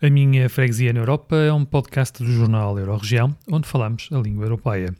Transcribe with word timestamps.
A 0.00 0.08
Minha 0.08 0.48
Freguesia 0.48 0.92
na 0.92 1.00
Europa 1.00 1.34
é 1.34 1.52
um 1.52 1.64
podcast 1.64 2.22
do 2.22 2.30
jornal 2.30 2.78
Euroregião, 2.78 3.36
onde 3.50 3.66
falamos 3.66 4.08
a 4.12 4.18
língua 4.18 4.44
europeia. 4.44 4.94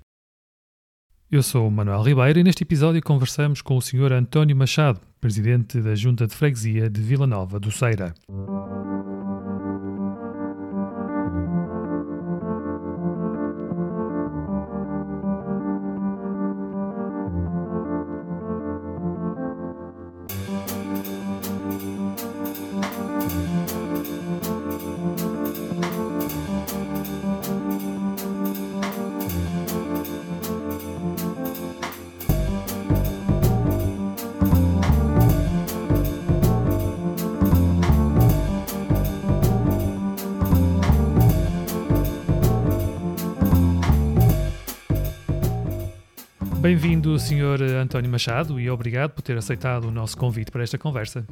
Eu 1.31 1.41
sou 1.41 1.69
o 1.69 1.71
Manuel 1.71 2.03
Ribeiro 2.03 2.41
e 2.41 2.43
neste 2.43 2.65
episódio 2.65 3.01
conversamos 3.01 3.63
com 3.63 3.77
o 3.77 3.81
Sr. 3.81 4.13
António 4.13 4.57
Machado, 4.57 5.01
presidente 5.21 5.81
da 5.81 5.95
Junta 5.95 6.27
de 6.27 6.35
Freguesia 6.35 6.91
de 6.91 7.01
Vila 7.01 7.29
Nova 7.29 7.61
do 7.61 7.71
Ceira. 7.71 8.13
Bem-vindo, 46.61 47.17
Sr. 47.21 47.63
António 47.81 48.11
Machado, 48.11 48.59
e 48.59 48.69
obrigado 48.69 49.13
por 49.13 49.23
ter 49.23 49.39
aceitado 49.39 49.85
o 49.85 49.91
nosso 49.93 50.19
convite 50.19 50.51
para 50.51 50.65
esta 50.65 50.77
conversa. 50.77 51.25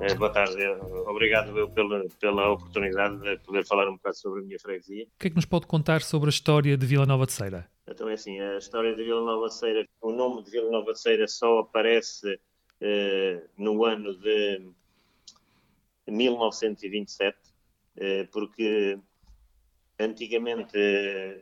É, 0.00 0.14
boa 0.14 0.30
tarde, 0.30 0.64
obrigado 1.08 1.58
eu 1.58 1.68
pela, 1.68 2.06
pela 2.20 2.52
oportunidade 2.52 3.18
de 3.18 3.38
poder 3.38 3.66
falar 3.66 3.88
um 3.88 3.96
bocado 3.96 4.16
sobre 4.16 4.40
a 4.40 4.44
minha 4.44 4.58
freguesia. 4.58 5.04
O 5.04 5.18
que 5.18 5.26
é 5.26 5.30
que 5.30 5.36
nos 5.36 5.44
pode 5.44 5.66
contar 5.66 6.00
sobre 6.00 6.28
a 6.28 6.30
história 6.30 6.76
de 6.76 6.86
Vila 6.86 7.04
Nova 7.04 7.26
de 7.26 7.32
Ceira? 7.32 7.68
Então 7.88 8.08
é 8.08 8.12
assim, 8.12 8.38
a 8.38 8.56
história 8.56 8.94
de 8.94 9.02
Vila 9.02 9.24
Nova 9.24 9.48
de 9.48 9.54
Ceira, 9.54 9.84
o 10.00 10.12
nome 10.12 10.44
de 10.44 10.50
Vila 10.52 10.70
Nova 10.70 10.92
de 10.92 11.00
Ceira 11.00 11.26
só 11.26 11.58
aparece 11.58 12.38
eh, 12.80 13.42
no 13.58 13.84
ano 13.84 14.16
de 14.16 14.62
1927, 16.06 17.36
eh, 17.96 18.28
porque 18.32 18.96
Antigamente, 20.00 20.78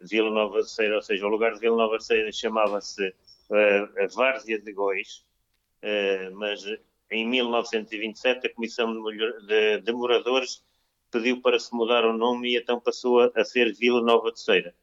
Vila 0.03 0.31
Nova 0.31 0.63
de 0.63 0.71
Ceira, 0.71 0.97
ou 0.97 1.03
seja, 1.03 1.25
o 1.25 1.29
lugar 1.29 1.55
de 1.55 1.61
Vila 1.61 1.77
Nova 1.77 1.97
de 1.97 2.05
Ceira 2.05 2.33
chamava-se 2.33 3.09
uh, 3.09 4.15
Várzea 4.17 4.59
de 4.59 4.73
Góis, 4.73 5.25
uh, 5.83 6.35
mas 6.35 6.65
em 7.09 7.25
1927 7.29 8.49
a 8.49 8.55
Comissão 8.55 8.93
de, 8.93 9.47
de, 9.47 9.81
de, 9.81 9.93
Moradores 9.93 10.63
pediu 11.09 11.41
para 11.41 11.59
se 11.61 11.73
mudar 11.73 12.05
o 12.05 12.13
nome 12.13 12.51
e 12.51 12.59
então 12.59 12.81
passou 12.81 13.21
a, 13.21 13.31
a 13.37 13.45
ser 13.45 13.73
Vila 13.75 14.03
Nova 14.03 14.33
de 14.33 14.41
Ceira. 14.41 14.75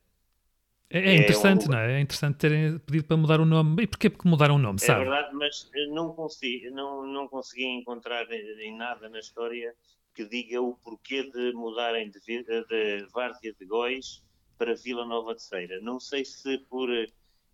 É, 0.90 1.00
é 1.00 1.16
interessante, 1.16 1.66
é 1.66 1.68
um... 1.68 1.72
não 1.72 1.80
é? 1.80 1.98
É 1.98 2.00
interessante 2.00 2.38
terem 2.38 2.80
pedido 2.80 3.06
para 3.06 3.18
mudar 3.18 3.42
o 3.42 3.46
nome. 3.46 3.84
E 3.84 3.88
porquê 3.88 4.10
que 4.10 4.26
mudaram 4.26 4.56
o 4.56 4.60
nome, 4.60 4.80
é 4.82 4.86
sabe? 4.86 5.02
É 5.02 5.04
verdade, 5.04 5.36
mas 5.36 5.70
não 5.90 6.14
consegui, 6.14 6.70
não, 6.70 7.06
não 7.06 7.28
consegui 7.28 7.66
encontrar 7.66 8.26
em 8.32 8.78
nada 8.78 9.10
na 9.10 9.20
história 9.20 9.76
que 10.16 10.26
diga 10.26 10.62
o 10.62 10.76
porquê 10.76 11.30
de 11.30 11.52
mudarem 11.54 12.10
de, 12.10 12.20
de 12.20 13.06
Várzea 13.14 13.54
de 13.54 13.66
Góis 13.66 14.24
para 14.58 14.74
Vila 14.76 15.06
Nova 15.06 15.36
de 15.36 15.44
Ceira. 15.44 15.80
Não 15.82 16.00
sei 16.00 16.24
se 16.24 16.58
por 16.70 16.90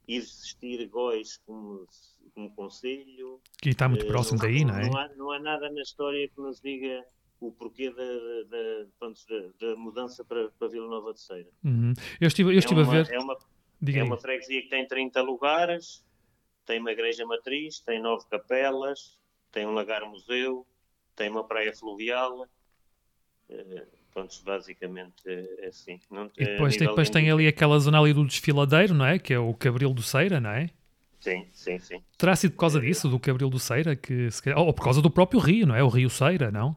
existir 0.08 0.88
Góis 0.88 1.38
como, 1.45 1.88
como 2.36 2.53
conselho... 2.56 3.42
Que 3.62 3.70
está 3.70 3.90
muito 3.90 4.06
uh, 4.06 4.08
próximo 4.08 4.38
não, 4.38 4.45
daí, 4.45 4.64
não, 4.64 4.78
é? 4.78 4.90
Não 4.90 4.98
há, 4.98 5.08
não 5.16 5.31
há, 5.31 5.40
nada 5.40 5.70
na 5.72 5.81
história 5.81 6.30
que 6.30 6.40
nos 6.40 6.62
diga 6.62 7.03
o 7.40 7.52
porquê 7.52 7.92
da, 7.92 9.75
mudança 9.75 10.24
para, 10.24 10.50
para 10.52 10.68
Vila 10.68 10.88
Nova 10.88 11.14
de 11.14 11.22
Ceira. 11.22 11.50
Uhum. 11.64 11.94
Eu 12.19 12.28
estive, 12.28 12.53
eu 12.53 12.59
estive 12.59 12.81
é 12.81 12.84
uma, 12.84 12.91
a 12.91 13.03
ver... 13.03 13.14
É 13.14 13.19
uma, 13.19 13.38
é 13.96 14.03
uma 14.03 14.18
freguesia 14.18 14.62
que 14.62 14.69
tem 14.69 14.88
30 14.88 15.22
lugares, 15.24 16.06
tem 16.66 16.80
uma 16.80 16.91
igreja 16.91 17.25
matriz, 17.25 17.80
tem 17.80 18.00
nove 18.00 18.25
capelas, 18.30 19.18
tem 19.52 19.66
um 19.66 19.72
lagar-museu, 19.72 20.68
tem 21.16 21.30
uma 21.30 21.44
praia 21.44 21.74
fluvial. 21.75 22.47
Uh, 23.51 23.85
pronto, 24.13 24.35
basicamente 24.45 25.13
é 25.28 25.67
assim. 25.67 26.00
Não, 26.09 26.29
e 26.38 26.45
depois, 26.45 26.78
tem, 26.78 26.88
depois 26.88 27.09
tem 27.09 27.29
ali 27.29 27.47
aquela 27.47 27.78
zona 27.79 28.00
ali 28.00 28.13
do 28.13 28.25
desfiladeiro, 28.25 28.94
não 28.94 29.06
é? 29.06 29.19
Que 29.19 29.34
é 29.34 29.39
o 29.39 29.53
Cabril 29.53 29.94
do 29.94 30.01
Ceira, 30.01 30.39
não 30.39 30.51
é? 30.51 30.69
Sim, 31.19 31.45
sim, 31.51 31.78
sim. 31.78 32.01
Terá 32.17 32.35
sido 32.35 32.53
por 32.53 32.59
causa 32.59 32.79
uh, 32.79 32.81
disso, 32.81 33.07
do 33.07 33.19
Cabril 33.19 33.50
do 33.50 33.59
Ceira, 33.59 33.95
que 33.95 34.29
ou 34.56 34.73
por 34.73 34.84
causa 34.84 35.01
do 35.01 35.11
próprio 35.11 35.40
rio, 35.40 35.67
não 35.67 35.75
é? 35.75 35.84
O 35.84 35.90
Rio 35.90 36.09
Ceira, 36.09 36.50
não? 36.50 36.75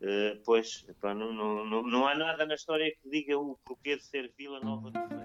Uh, 0.00 0.38
pois, 0.44 0.84
não, 1.02 1.32
não, 1.32 1.66
não, 1.66 1.82
não 1.82 2.06
há 2.06 2.14
nada 2.14 2.46
na 2.46 2.54
história 2.54 2.90
que 2.90 3.10
diga 3.10 3.38
o 3.38 3.58
porquê 3.64 3.96
de 3.96 4.04
ser 4.04 4.30
Vila 4.36 4.60
Nova 4.60 4.90
do 4.90 5.15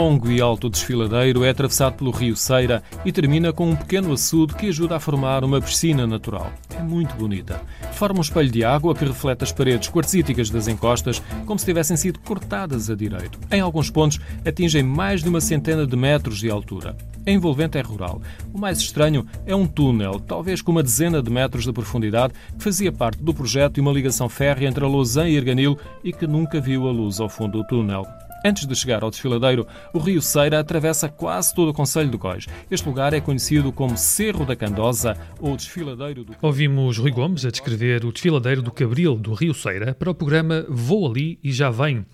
longo 0.00 0.30
e 0.30 0.40
alto 0.40 0.70
desfiladeiro 0.70 1.44
é 1.44 1.50
atravessado 1.50 1.96
pelo 1.96 2.10
rio 2.10 2.34
Ceira 2.34 2.82
e 3.04 3.12
termina 3.12 3.52
com 3.52 3.68
um 3.68 3.76
pequeno 3.76 4.14
açude 4.14 4.54
que 4.54 4.68
ajuda 4.68 4.96
a 4.96 5.00
formar 5.00 5.44
uma 5.44 5.60
piscina 5.60 6.06
natural. 6.06 6.50
É 6.74 6.82
muito 6.82 7.14
bonita. 7.16 7.60
Forma 7.92 8.18
um 8.18 8.22
espelho 8.22 8.50
de 8.50 8.64
água 8.64 8.94
que 8.94 9.04
reflete 9.04 9.44
as 9.44 9.52
paredes 9.52 9.90
quartzíticas 9.90 10.48
das 10.48 10.68
encostas 10.68 11.22
como 11.44 11.58
se 11.58 11.66
tivessem 11.66 11.98
sido 11.98 12.18
cortadas 12.20 12.88
a 12.88 12.94
direito. 12.94 13.38
Em 13.50 13.60
alguns 13.60 13.90
pontos 13.90 14.18
atingem 14.42 14.82
mais 14.82 15.22
de 15.22 15.28
uma 15.28 15.40
centena 15.40 15.86
de 15.86 15.96
metros 15.96 16.38
de 16.38 16.48
altura. 16.48 16.96
A 17.26 17.30
envolvente 17.30 17.76
é 17.76 17.82
rural. 17.82 18.22
O 18.54 18.58
mais 18.58 18.78
estranho 18.78 19.26
é 19.44 19.54
um 19.54 19.66
túnel, 19.66 20.18
talvez 20.18 20.62
com 20.62 20.72
uma 20.72 20.82
dezena 20.82 21.22
de 21.22 21.30
metros 21.30 21.64
de 21.64 21.72
profundidade, 21.74 22.32
que 22.56 22.64
fazia 22.64 22.90
parte 22.90 23.22
do 23.22 23.34
projeto 23.34 23.74
de 23.74 23.82
uma 23.82 23.92
ligação 23.92 24.30
férrea 24.30 24.66
entre 24.66 24.82
a 24.82 24.88
Lausanne 24.88 25.30
e 25.30 25.36
Erganil 25.36 25.78
e 26.02 26.10
que 26.10 26.26
nunca 26.26 26.58
viu 26.58 26.88
a 26.88 26.90
luz 26.90 27.20
ao 27.20 27.28
fundo 27.28 27.58
do 27.58 27.66
túnel. 27.66 28.06
Antes 28.44 28.66
de 28.66 28.74
chegar 28.74 29.02
ao 29.02 29.10
desfiladeiro, 29.10 29.66
o 29.92 29.98
rio 29.98 30.22
Ceira 30.22 30.60
atravessa 30.60 31.08
quase 31.08 31.54
todo 31.54 31.70
o 31.70 31.74
Conselho 31.74 32.10
de 32.10 32.16
Góis. 32.16 32.46
Este 32.70 32.88
lugar 32.88 33.12
é 33.12 33.20
conhecido 33.20 33.70
como 33.70 33.96
Cerro 33.98 34.46
da 34.46 34.56
Candosa 34.56 35.16
ou 35.38 35.56
Desfiladeiro 35.56 36.24
do... 36.24 36.34
Ouvimos 36.40 36.96
Rui 36.96 37.10
Gomes 37.10 37.44
a 37.44 37.50
descrever 37.50 38.04
o 38.04 38.12
desfiladeiro 38.12 38.62
do 38.62 38.70
Cabril 38.70 39.16
do 39.16 39.34
rio 39.34 39.52
Ceira 39.52 39.94
para 39.94 40.10
o 40.10 40.14
programa 40.14 40.64
Vou 40.68 41.10
Ali 41.10 41.38
e 41.44 41.52
Já 41.52 41.70
Venho, 41.70 42.06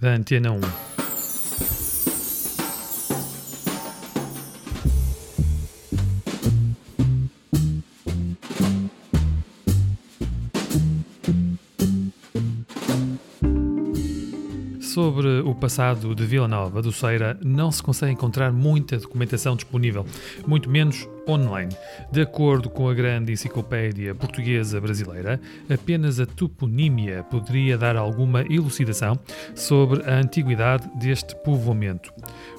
da 0.00 0.14
Antena 0.14 0.52
1. 0.52 1.01
Sobre 15.02 15.40
o 15.40 15.52
passado 15.52 16.14
de 16.14 16.24
Vila 16.24 16.46
Nova 16.46 16.80
do 16.80 16.92
Ceira, 16.92 17.36
não 17.42 17.72
se 17.72 17.82
consegue 17.82 18.12
encontrar 18.12 18.52
muita 18.52 18.96
documentação 18.96 19.56
disponível, 19.56 20.06
muito 20.46 20.70
menos 20.70 21.08
online. 21.28 21.74
De 22.12 22.20
acordo 22.20 22.70
com 22.70 22.88
a 22.88 22.94
grande 22.94 23.32
enciclopédia 23.32 24.14
portuguesa 24.14 24.80
brasileira, 24.80 25.40
apenas 25.68 26.20
a 26.20 26.24
toponímia 26.24 27.24
poderia 27.24 27.76
dar 27.76 27.96
alguma 27.96 28.42
elucidação 28.42 29.18
sobre 29.56 30.08
a 30.08 30.20
antiguidade 30.20 30.88
deste 31.00 31.34
povoamento 31.42 32.14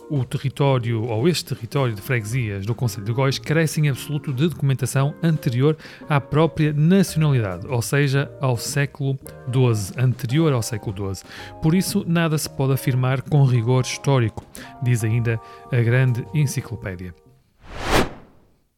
o 0.10 0.24
território 0.24 1.04
ou 1.04 1.28
este 1.28 1.54
território 1.54 1.96
de 1.96 2.02
freguesias 2.02 2.66
do 2.66 2.76
Conselho 2.76 3.06
de 3.06 3.14
Góis 3.14 3.40
carece 3.40 3.82
em 3.82 3.90
absoluto 3.90 4.34
de 4.34 4.48
documentação 4.48 5.16
anterior 5.24 5.78
à 6.08 6.20
própria 6.20 6.74
nacionalidade, 6.74 7.68
ou 7.68 7.82
seja, 7.82 8.32
ao 8.40 8.58
século 8.58 9.18
XII, 9.52 9.96
anterior 9.98 10.54
ao 10.54 10.62
século 10.62 11.14
XII. 11.14 11.30
Por 11.62 11.74
isso, 11.74 12.04
nada 12.08 12.38
se 12.38 12.50
pode 12.50 12.74
afirmar 12.74 13.22
com 13.22 13.44
rigor 13.46 13.84
histórico, 13.84 14.46
diz 14.82 15.04
ainda 15.04 15.40
a 15.72 15.82
grande 15.82 16.26
enciclopédia. 16.34 17.14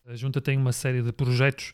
A 0.07 0.15
Junta 0.15 0.39
tem 0.39 0.55
uma 0.55 0.71
série 0.71 1.01
de 1.01 1.11
projetos, 1.11 1.71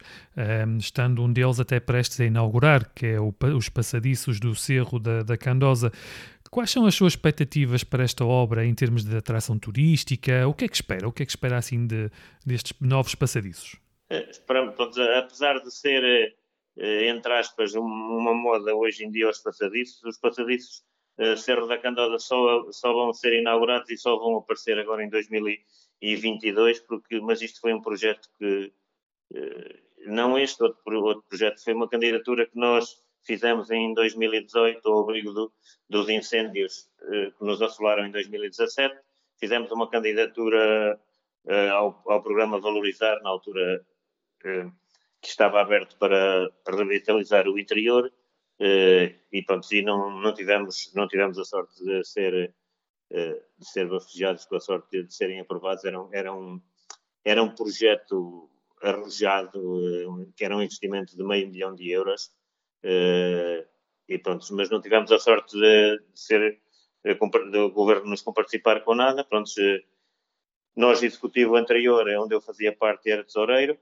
um, 0.65 0.77
estando 0.77 1.21
um 1.21 1.33
deles 1.33 1.59
até 1.59 1.81
prestes 1.81 2.17
a 2.21 2.25
inaugurar, 2.25 2.89
que 2.95 3.05
é 3.05 3.19
o, 3.19 3.35
os 3.57 3.67
passadiços 3.67 4.39
do 4.39 4.55
Cerro 4.55 4.99
da, 4.99 5.21
da 5.21 5.35
Candosa. 5.35 5.91
Quais 6.51 6.69
são 6.69 6.85
as 6.85 6.95
suas 6.95 7.13
expectativas 7.13 7.81
para 7.81 8.03
esta 8.03 8.25
obra 8.25 8.65
em 8.65 8.75
termos 8.75 9.05
de 9.05 9.15
atração 9.15 9.57
turística? 9.57 10.45
O 10.49 10.53
que 10.53 10.65
é 10.65 10.67
que 10.67 10.75
espera? 10.75 11.07
O 11.07 11.11
que 11.13 11.23
é 11.23 11.25
que 11.25 11.31
espera 11.31 11.57
assim 11.57 11.87
de, 11.87 12.11
destes 12.45 12.77
novos 12.81 13.15
passadiços? 13.15 13.79
É, 14.09 14.29
esperamos, 14.29 14.75
apesar 15.17 15.59
de 15.61 15.73
ser, 15.73 16.03
eh, 16.75 17.07
entre 17.07 17.31
aspas, 17.31 17.73
uma 17.73 18.33
moda 18.33 18.75
hoje 18.75 19.05
em 19.05 19.09
dia 19.09 19.29
os 19.29 19.39
passadiços, 19.39 20.03
os 20.03 20.17
passadiços 20.17 20.83
eh, 21.17 21.37
Cerro 21.37 21.67
da 21.67 21.77
Candosa 21.77 22.19
só, 22.19 22.69
só 22.69 22.91
vão 22.91 23.13
ser 23.13 23.39
inaugurados 23.39 23.89
e 23.89 23.95
só 23.95 24.17
vão 24.17 24.35
aparecer 24.35 24.77
agora 24.77 25.05
em 25.05 25.09
2022, 25.09 26.81
porque, 26.81 27.21
mas 27.21 27.41
isto 27.41 27.61
foi 27.61 27.73
um 27.73 27.81
projeto 27.81 28.27
que, 28.37 28.73
eh, 29.33 29.79
não 30.05 30.37
este 30.37 30.61
outro, 30.61 30.81
outro 31.01 31.23
projeto, 31.29 31.63
foi 31.63 31.73
uma 31.73 31.87
candidatura 31.87 32.45
que 32.45 32.59
nós 32.59 33.00
fizemos 33.23 33.69
em 33.69 33.93
2018 33.93 34.87
ao 34.87 35.03
abrigo 35.03 35.33
do, 35.33 35.53
dos 35.89 36.09
incêndios 36.09 36.89
eh, 37.03 37.31
que 37.37 37.43
nos 37.43 37.61
assolaram 37.61 38.05
em 38.05 38.11
2017. 38.11 38.95
Fizemos 39.39 39.71
uma 39.71 39.89
candidatura 39.89 40.99
eh, 41.47 41.69
ao, 41.69 42.01
ao, 42.07 42.21
programa 42.21 42.59
Valorizar, 42.59 43.21
na 43.21 43.29
altura 43.29 43.85
eh, 44.45 44.69
que 45.21 45.27
estava 45.27 45.61
aberto 45.61 45.97
para, 45.97 46.49
revitalizar 46.67 47.47
o 47.47 47.59
interior 47.59 48.11
e 48.59 49.41
pronto, 49.43 49.67
e 49.73 49.81
não, 49.81 50.19
não, 50.21 50.33
tivemos, 50.35 50.91
não 50.93 51.07
tivemos 51.07 51.39
a 51.39 51.43
sorte 51.43 51.83
de 51.83 52.03
ser, 52.05 52.53
de 53.09 53.65
ser 53.65 53.87
bafejados 53.87 54.45
com 54.45 54.55
a 54.55 54.59
sorte 54.59 55.01
de 55.03 55.11
serem 55.11 55.39
aprovados. 55.39 55.83
Era, 55.83 55.97
era, 56.11 56.31
um, 56.31 56.61
era 57.25 57.41
um 57.41 57.49
projeto 57.55 58.47
arrojado, 58.81 60.31
que 60.35 60.45
era 60.45 60.55
um 60.55 60.61
investimento 60.61 61.17
de 61.17 61.23
meio 61.23 61.49
milhão 61.49 61.73
de 61.73 61.89
euros. 61.89 62.31
E 62.83 64.17
pronto, 64.17 64.45
mas 64.51 64.69
não 64.69 64.81
tivemos 64.81 65.11
a 65.11 65.19
sorte 65.19 65.57
de, 65.57 65.99
de 65.99 66.19
ser 66.19 66.61
do 67.51 67.71
governo 67.71 68.09
nos 68.09 68.21
comparticipar 68.21 68.81
com 68.81 68.93
nada. 68.93 69.23
Pronto, 69.23 69.49
nós, 70.75 71.03
executivo 71.03 71.55
anterior, 71.55 72.07
onde 72.19 72.35
eu 72.35 72.41
fazia 72.41 72.75
parte, 72.75 73.09
era 73.09 73.23
tesoureiro. 73.23 73.77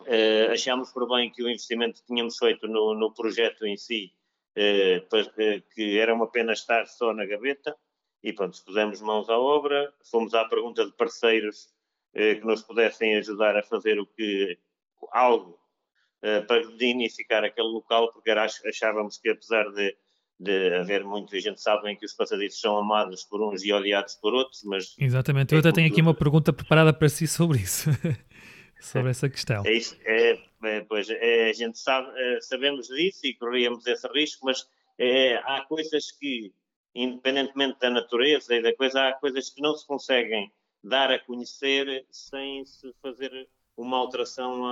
Uh, 0.00 0.50
achámos 0.50 0.90
por 0.90 1.08
bem 1.08 1.30
que 1.30 1.42
o 1.42 1.48
investimento 1.48 2.00
que 2.00 2.06
tínhamos 2.06 2.36
feito 2.36 2.66
no, 2.66 2.94
no 2.94 3.12
projeto 3.12 3.66
em 3.66 3.76
si, 3.76 4.12
uh, 4.56 5.62
que 5.74 5.98
era 5.98 6.14
uma 6.14 6.26
pena 6.26 6.52
estar 6.52 6.86
só 6.86 7.12
na 7.12 7.26
gaveta, 7.26 7.76
e 8.22 8.32
pronto, 8.32 8.58
pusemos 8.64 9.00
mãos 9.00 9.28
à 9.28 9.38
obra, 9.38 9.92
fomos 10.10 10.34
à 10.34 10.44
pergunta 10.46 10.84
de 10.84 10.92
parceiros 10.92 11.66
uh, 12.14 12.40
que 12.40 12.44
nos 12.44 12.62
pudessem 12.62 13.16
ajudar 13.16 13.56
a 13.56 13.62
fazer 13.62 14.00
o 14.00 14.06
que, 14.06 14.58
algo 15.12 15.60
para 16.46 16.62
dignificar 16.76 17.44
aquele 17.44 17.68
local, 17.68 18.12
porque 18.12 18.30
era, 18.30 18.44
achávamos 18.44 19.18
que 19.18 19.28
apesar 19.28 19.64
de 19.72 19.96
de 20.42 20.74
haver 20.74 21.04
muita 21.04 21.38
gente 21.38 21.60
sabe 21.60 21.84
bem 21.84 21.96
que 21.96 22.04
os 22.04 22.12
passadiços 22.12 22.60
são 22.60 22.76
amados 22.76 23.22
por 23.22 23.40
uns 23.40 23.62
e 23.62 23.72
odiados 23.72 24.16
por 24.16 24.34
outros, 24.34 24.62
mas... 24.64 24.96
Exatamente, 24.98 25.52
eu 25.54 25.58
é 25.58 25.60
até 25.60 25.70
tenho 25.70 25.88
aqui 25.88 26.02
uma 26.02 26.14
pergunta 26.14 26.52
preparada 26.52 26.92
para 26.92 27.08
si 27.08 27.28
sobre 27.28 27.58
isso, 27.58 27.90
sobre 28.80 29.10
essa 29.10 29.28
questão. 29.30 29.62
É 29.64 29.72
isso, 29.72 29.96
é, 30.04 30.38
é, 30.64 30.80
pois 30.80 31.08
é, 31.08 31.48
a 31.48 31.52
gente 31.52 31.78
sabe, 31.78 32.10
é, 32.16 32.40
sabemos 32.40 32.88
disso 32.88 33.20
e 33.24 33.34
corríamos 33.34 33.86
esse 33.86 34.08
risco, 34.08 34.44
mas 34.44 34.66
é, 34.98 35.36
há 35.36 35.64
coisas 35.68 36.10
que, 36.10 36.52
independentemente 36.92 37.78
da 37.78 37.90
natureza 37.90 38.54
e 38.54 38.62
da 38.62 38.74
coisa, 38.74 39.08
há 39.08 39.12
coisas 39.12 39.48
que 39.48 39.62
não 39.62 39.76
se 39.76 39.86
conseguem 39.86 40.52
dar 40.82 41.12
a 41.12 41.20
conhecer 41.20 42.04
sem 42.10 42.64
se 42.64 42.92
fazer 43.00 43.48
uma 43.76 43.96
alteração 43.96 44.64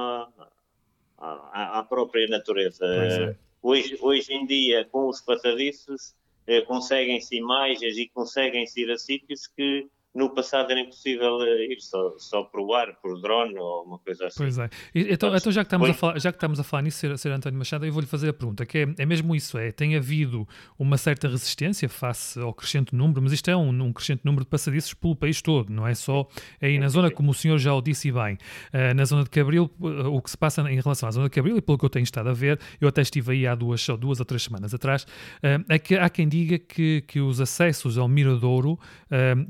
à, 1.20 1.78
à 1.78 1.82
própria 1.84 2.26
natureza. 2.26 2.84
É 2.86 3.50
Hoje, 3.62 3.98
hoje 4.00 4.32
em 4.32 4.46
dia, 4.46 4.86
com 4.90 5.06
os 5.08 5.20
passadiços, 5.20 6.14
eh, 6.46 6.62
conseguem-se 6.62 7.36
imagens 7.36 7.98
e 7.98 8.08
conseguem-se 8.08 8.80
ir 8.80 8.90
a 8.90 8.96
sítios 8.96 9.46
que 9.46 9.86
no 10.14 10.34
passado 10.34 10.70
era 10.70 10.80
impossível 10.80 11.40
eh, 11.42 11.72
ir 11.72 11.80
só, 11.80 12.14
só 12.18 12.42
por 12.44 12.74
ar, 12.74 12.94
por 13.00 13.20
drone 13.20 13.56
ou 13.56 13.84
uma 13.84 13.98
coisa 13.98 14.26
assim. 14.26 14.38
Pois 14.38 14.58
é. 14.58 14.68
Então, 14.94 15.34
então 15.34 15.52
já, 15.52 15.62
que 15.62 15.68
estamos 15.68 15.88
a 15.88 15.94
falar, 15.94 16.18
já 16.18 16.32
que 16.32 16.36
estamos 16.36 16.60
a 16.60 16.64
falar 16.64 16.82
nisso, 16.82 16.98
Sr. 16.98 17.16
Sr. 17.16 17.32
António 17.32 17.58
Machado, 17.58 17.86
eu 17.86 17.92
vou-lhe 17.92 18.08
fazer 18.08 18.28
a 18.30 18.32
pergunta, 18.32 18.66
que 18.66 18.78
é, 18.78 18.94
é 18.98 19.06
mesmo 19.06 19.34
isso, 19.36 19.56
é, 19.56 19.70
tem 19.70 19.96
havido 19.96 20.46
uma 20.78 20.96
certa 20.96 21.28
resistência 21.28 21.88
face 21.88 22.40
ao 22.40 22.52
crescente 22.52 22.94
número, 22.94 23.22
mas 23.22 23.32
isto 23.32 23.48
é 23.50 23.56
um, 23.56 23.68
um 23.68 23.92
crescente 23.92 24.22
número 24.24 24.44
de 24.44 24.50
passadiços 24.50 24.94
pelo 24.94 25.14
país 25.14 25.40
todo, 25.40 25.72
não 25.72 25.86
é 25.86 25.94
só 25.94 26.26
aí 26.60 26.78
na 26.78 26.88
zona, 26.88 27.10
como 27.10 27.30
o 27.30 27.34
senhor 27.34 27.58
já 27.58 27.72
o 27.72 27.80
disse 27.80 28.10
bem, 28.10 28.34
uh, 28.34 28.94
na 28.94 29.04
zona 29.04 29.22
de 29.22 29.30
Cabril, 29.30 29.70
uh, 29.80 30.08
o 30.08 30.20
que 30.20 30.30
se 30.30 30.36
passa 30.36 30.62
em 30.62 30.80
relação 30.80 31.08
à 31.08 31.12
zona 31.12 31.28
de 31.28 31.34
Cabril, 31.34 31.56
e 31.56 31.60
pelo 31.60 31.78
que 31.78 31.84
eu 31.84 31.90
tenho 31.90 32.04
estado 32.04 32.28
a 32.28 32.32
ver, 32.32 32.58
eu 32.80 32.88
até 32.88 33.00
estive 33.00 33.32
aí 33.32 33.46
há 33.46 33.54
duas, 33.54 33.86
duas 33.98 34.18
ou 34.18 34.24
três 34.26 34.42
semanas 34.42 34.74
atrás, 34.74 35.04
uh, 35.04 35.64
é 35.68 35.78
que 35.78 35.94
há 35.94 36.10
quem 36.10 36.28
diga 36.28 36.58
que, 36.58 37.02
que 37.06 37.20
os 37.20 37.40
acessos 37.40 37.96
ao 37.96 38.08
Miradouro 38.08 38.78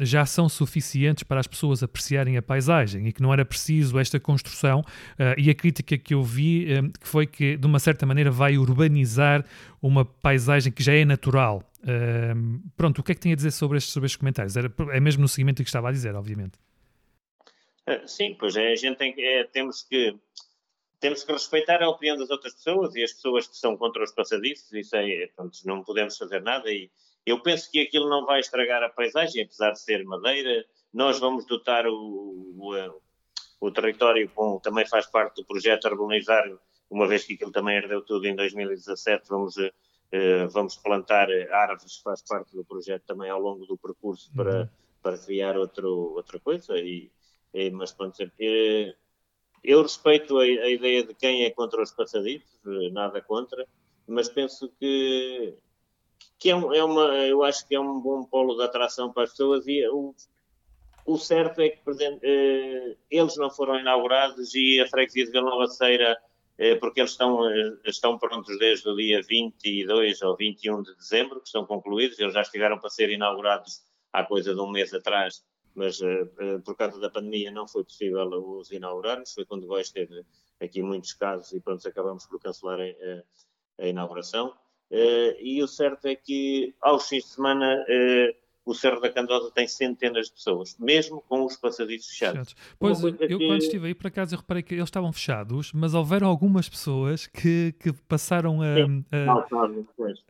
já 0.00 0.26
são 0.26 0.48
suficientes 0.52 1.23
para 1.23 1.41
as 1.41 1.47
pessoas 1.47 1.82
apreciarem 1.82 2.37
a 2.37 2.43
paisagem 2.43 3.06
e 3.08 3.12
que 3.12 3.23
não 3.23 3.32
era 3.32 3.44
preciso 3.44 3.99
esta 3.99 4.19
construção. 4.19 4.81
Uh, 4.81 5.38
e 5.38 5.50
a 5.50 5.55
crítica 5.55 5.97
que 5.97 6.14
eu 6.14 6.23
vi 6.23 6.67
uh, 6.73 6.91
que 6.99 7.08
foi 7.08 7.26
que, 7.26 7.56
de 7.56 7.67
uma 7.67 7.79
certa 7.79 8.05
maneira, 8.06 8.31
vai 8.31 8.58
urbanizar 8.58 9.44
uma 9.81 10.05
paisagem 10.05 10.73
que 10.73 10.82
já 10.82 10.94
é 10.94 11.05
natural. 11.05 11.62
Uh, 11.81 12.61
pronto, 12.76 13.00
o 13.00 13.02
que 13.02 13.12
é 13.12 13.14
que 13.14 13.20
tem 13.20 13.32
a 13.32 13.37
dizer 13.37 13.50
sobre 13.50 13.79
estes, 13.79 13.93
sobre 13.93 14.06
estes 14.06 14.19
comentários? 14.19 14.56
Era, 14.56 14.73
é 14.93 15.00
mesmo 15.00 15.23
no 15.23 15.29
seguimento 15.29 15.62
que 15.62 15.69
estava 15.69 15.88
a 15.88 15.93
dizer, 15.93 16.14
obviamente. 16.14 16.58
Sim, 18.06 18.37
pois 18.38 18.55
é, 18.56 18.73
a 18.73 18.76
gente 18.76 18.99
tem, 18.99 19.14
é, 19.19 19.44
temos 19.44 19.82
que 19.82 20.14
temos 21.00 21.25
que 21.25 21.32
respeitar 21.32 21.82
a 21.82 21.88
opinião 21.88 22.17
das 22.17 22.31
outras 22.31 22.53
pessoas 22.53 22.94
e 22.94 23.03
as 23.03 23.12
pessoas 23.12 23.49
que 23.49 23.56
são 23.56 23.76
contra 23.76 24.05
os 24.05 24.12
passadiços, 24.12 24.70
isso 24.73 24.94
é, 24.94 25.26
pronto, 25.35 25.58
não 25.64 25.82
podemos 25.82 26.17
fazer 26.17 26.43
nada 26.43 26.70
e 26.70 26.91
eu 27.25 27.40
penso 27.40 27.70
que 27.70 27.81
aquilo 27.81 28.08
não 28.08 28.25
vai 28.25 28.40
estragar 28.40 28.82
a 28.82 28.88
paisagem, 28.88 29.44
apesar 29.44 29.72
de 29.72 29.81
ser 29.81 30.05
madeira, 30.05 30.64
nós 30.93 31.19
vamos 31.19 31.46
dotar 31.46 31.87
o, 31.87 31.93
o, 31.93 33.00
o 33.61 33.70
território 33.70 34.28
com, 34.31 34.58
também 34.58 34.87
faz 34.87 35.06
parte 35.06 35.37
do 35.37 35.46
projeto 35.46 35.87
Urbanizar, 35.87 36.44
uma 36.90 37.06
vez 37.06 37.25
que 37.25 37.34
aquilo 37.34 37.52
também 37.52 37.76
herdeu 37.76 38.02
tudo 38.02 38.26
em 38.26 38.34
2017, 38.34 39.28
vamos, 39.28 39.55
eh, 39.58 40.46
vamos 40.46 40.76
plantar 40.76 41.28
árvores, 41.52 41.99
faz 41.99 42.22
parte 42.22 42.55
do 42.56 42.64
projeto 42.64 43.05
também 43.06 43.31
ao 43.31 43.40
longo 43.40 43.64
do 43.67 43.78
percurso 43.78 44.31
para, 44.34 44.62
uhum. 44.62 44.69
para 45.00 45.19
criar 45.19 45.56
outro, 45.56 46.14
outra 46.17 46.40
coisa. 46.40 46.76
E, 46.78 47.12
e 47.55 47.70
mas 47.70 47.93
pronto, 47.93 48.17
eh, 48.40 48.94
eu 49.62 49.82
respeito 49.82 50.38
a, 50.38 50.43
a, 50.43 50.70
ideia 50.70 51.05
de 51.05 51.14
quem 51.14 51.44
é 51.44 51.50
contra 51.50 51.81
os 51.82 51.93
passadiços, 51.93 52.58
eh, 52.67 52.90
nada 52.90 53.20
contra, 53.20 53.64
mas 54.06 54.28
penso 54.28 54.72
que 54.81 55.55
que 56.38 56.50
é, 56.50 56.52
é, 56.52 56.84
uma, 56.84 57.02
eu 57.26 57.43
acho 57.44 57.67
que 57.67 57.75
é 57.75 57.81
um 57.81 58.00
bom 58.00 58.25
polo 58.25 58.56
de 58.56 58.62
atração 58.62 59.12
para 59.12 59.25
as 59.25 59.31
pessoas 59.31 59.67
e 59.67 59.87
o, 59.88 60.14
o 61.05 61.19
certo 61.19 61.61
é 61.61 61.70
que 61.70 61.81
eh, 62.22 62.96
eles 63.11 63.37
não 63.37 63.50
foram 63.50 63.78
inaugurados 63.78 64.55
e 64.55 64.81
a 64.81 64.88
freguesia 64.88 65.26
de 65.26 65.32
Vila 65.32 65.67
Ceira, 65.67 66.17
eh, 66.58 66.76
porque 66.76 67.00
eles 67.00 67.12
estão, 67.12 67.49
eh, 67.49 67.78
estão 67.84 68.19
prontos 68.19 68.58
desde 68.58 68.88
o 68.88 68.96
dia 68.96 69.20
22 69.22 70.22
ou 70.22 70.37
21 70.37 70.82
de 70.82 70.94
dezembro, 70.94 71.40
que 71.40 71.46
estão 71.46 71.67
concluídos, 71.67 72.19
eles 72.19 72.34
já 72.34 72.43
estiveram 72.43 72.78
para 72.78 72.90
ser 72.90 73.11
inaugurados 73.11 73.82
há 74.12 74.25
coisa 74.25 74.55
de 74.55 74.61
um 74.61 74.70
mês 74.70 74.93
atrás, 74.94 75.44
mas 75.75 76.00
por 76.64 76.76
causa 76.76 76.99
da 76.99 77.08
pandemia 77.08 77.50
não 77.50 77.67
foi 77.67 77.84
possível 77.84 78.26
os 78.58 78.72
inaugurarmos, 78.72 79.32
foi 79.32 79.44
quando 79.44 79.69
Góis 79.69 79.90
teve 79.90 80.25
aqui 80.61 80.82
muitos 80.82 81.12
casos 81.12 81.52
e 81.52 81.61
pronto, 81.61 81.87
acabamos 81.87 82.26
por 82.26 82.40
cancelar 82.40 82.81
a 83.78 83.87
inauguração. 83.87 84.52
E 84.90 85.62
o 85.62 85.69
certo 85.69 86.06
é 86.06 86.14
que 86.14 86.75
aos 86.81 87.08
fins 87.08 87.25
de 87.25 87.31
semana 87.31 87.84
o 88.64 88.75
Cerro 88.75 89.00
da 89.00 89.10
Candosa 89.10 89.50
tem 89.50 89.66
centenas 89.66 90.26
de 90.26 90.34
pessoas, 90.34 90.76
mesmo 90.78 91.22
com 91.29 91.44
os 91.44 91.56
passadiços 91.56 92.10
fechados. 92.10 92.55
Pois, 92.79 93.03
eu 93.03 93.15
que... 93.17 93.46
quando 93.46 93.62
estive 93.62 93.88
aí, 93.88 93.94
por 93.94 94.06
acaso, 94.06 94.34
eu 94.34 94.38
reparei 94.38 94.62
que 94.62 94.74
eles 94.74 94.84
estavam 94.84 95.12
fechados, 95.12 95.72
mas 95.72 95.94
houveram 95.94 96.29
algumas 96.29 96.69
pessoas 96.69 97.26
que, 97.26 97.74
que 97.81 97.93
passaram 97.93 98.60
a, 98.62 98.67
a, 99.10 99.32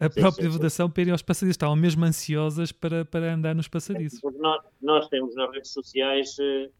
a 0.07 0.11
própria 0.11 0.45
sim, 0.45 0.49
votação 0.49 0.87
sim. 0.87 0.93
para 0.93 1.03
irem 1.03 1.13
aos 1.13 1.23
passadiços, 1.23 1.55
estavam 1.55 1.77
mesmo 1.77 2.05
ansiosas 2.05 2.73
para, 2.73 3.05
para 3.05 3.35
andar 3.35 3.55
nos 3.55 3.69
passadiços. 3.69 4.21
Nós, 4.39 4.63
nós 4.81 5.09
temos 5.09 5.35
nas 5.35 5.51
redes 5.53 5.73
sociais, 5.73 6.37
eh, 6.39 6.45
eh, 6.65 6.71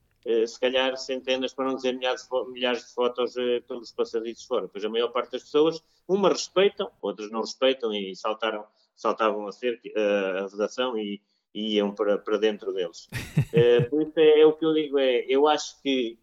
se 0.47 0.61
calhar, 0.61 0.97
centenas, 0.97 1.55
para 1.55 1.67
não 1.67 1.77
dizer 1.77 1.95
milhares 1.95 2.29
de, 2.29 2.51
milhares 2.51 2.87
de 2.87 2.95
fotos 2.95 3.37
eh, 3.37 3.61
pelos 3.61 3.91
passadiços 3.91 4.45
fora, 4.45 4.69
pois 4.69 4.85
a 4.85 4.89
maior 4.89 5.09
parte 5.09 5.33
das 5.33 5.45
pessoas, 5.45 5.83
umas 6.07 6.33
respeitam, 6.33 6.91
outras 7.01 7.31
não 7.31 7.41
respeitam 7.41 7.93
e 7.95 8.15
saltaram, 8.15 8.67
saltavam 8.95 9.47
a, 9.47 9.53
ser, 9.53 9.81
a 9.97 10.47
votação 10.47 10.99
e 10.99 11.23
e 11.55 11.77
iam 11.77 11.93
para, 11.95 12.19
para 12.19 12.39
dentro 12.39 12.73
deles. 12.73 13.09
por 13.91 14.03
isso 14.03 14.13
é, 14.19 14.41
é, 14.41 14.47
o 14.47 14.53
que 14.53 14.65
eu 14.65 14.73
digo, 14.73 14.99
é, 14.99 15.25
eu 15.29 15.49
acho 15.49 15.81
que 15.83 16.19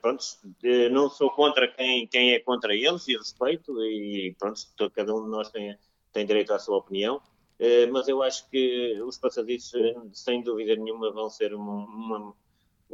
pronto, 0.00 0.24
não 0.90 1.10
sou 1.10 1.30
contra 1.30 1.68
quem, 1.68 2.06
quem 2.06 2.32
é 2.32 2.40
contra 2.40 2.74
eles 2.74 3.06
e 3.06 3.16
respeito, 3.16 3.78
e 3.84 4.34
pronto, 4.38 4.60
cada 4.92 5.14
um 5.14 5.24
de 5.24 5.30
nós 5.30 5.50
tem, 5.50 5.76
tem 6.12 6.26
direito 6.26 6.52
à 6.52 6.58
sua 6.58 6.78
opinião, 6.78 7.20
mas 7.92 8.08
eu 8.08 8.22
acho 8.22 8.48
que 8.48 8.98
os 9.02 9.18
passadiços, 9.18 9.78
sem 10.14 10.42
dúvida 10.42 10.74
nenhuma, 10.74 11.12
vão 11.12 11.28
ser 11.28 11.54
uma, 11.54 11.84
uma 11.84 12.34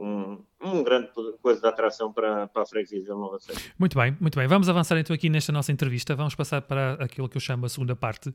um, 0.00 0.46
um 0.64 0.83
grande 0.83 1.09
coisa 1.42 1.61
de 1.61 1.66
atração 1.66 2.12
para, 2.12 2.47
para 2.49 2.62
a 2.62 2.66
freguesia 2.66 3.00
de 3.00 3.09
Nova 3.09 3.38
Ceia. 3.38 3.59
Muito 3.78 3.99
bem, 3.99 4.16
muito 4.18 4.38
bem. 4.38 4.49
Vamos 4.49 4.68
avançar 4.68 4.97
então 4.99 5.14
aqui 5.14 5.28
nesta 5.28 5.52
nossa 5.52 5.71
entrevista. 5.71 6.14
Vamos 6.16 6.35
passar 6.35 6.62
para 6.62 6.94
aquilo 6.94 7.28
que 7.28 7.37
eu 7.37 7.40
chamo 7.40 7.66
a 7.66 7.68
segunda 7.68 7.94
parte, 7.94 8.30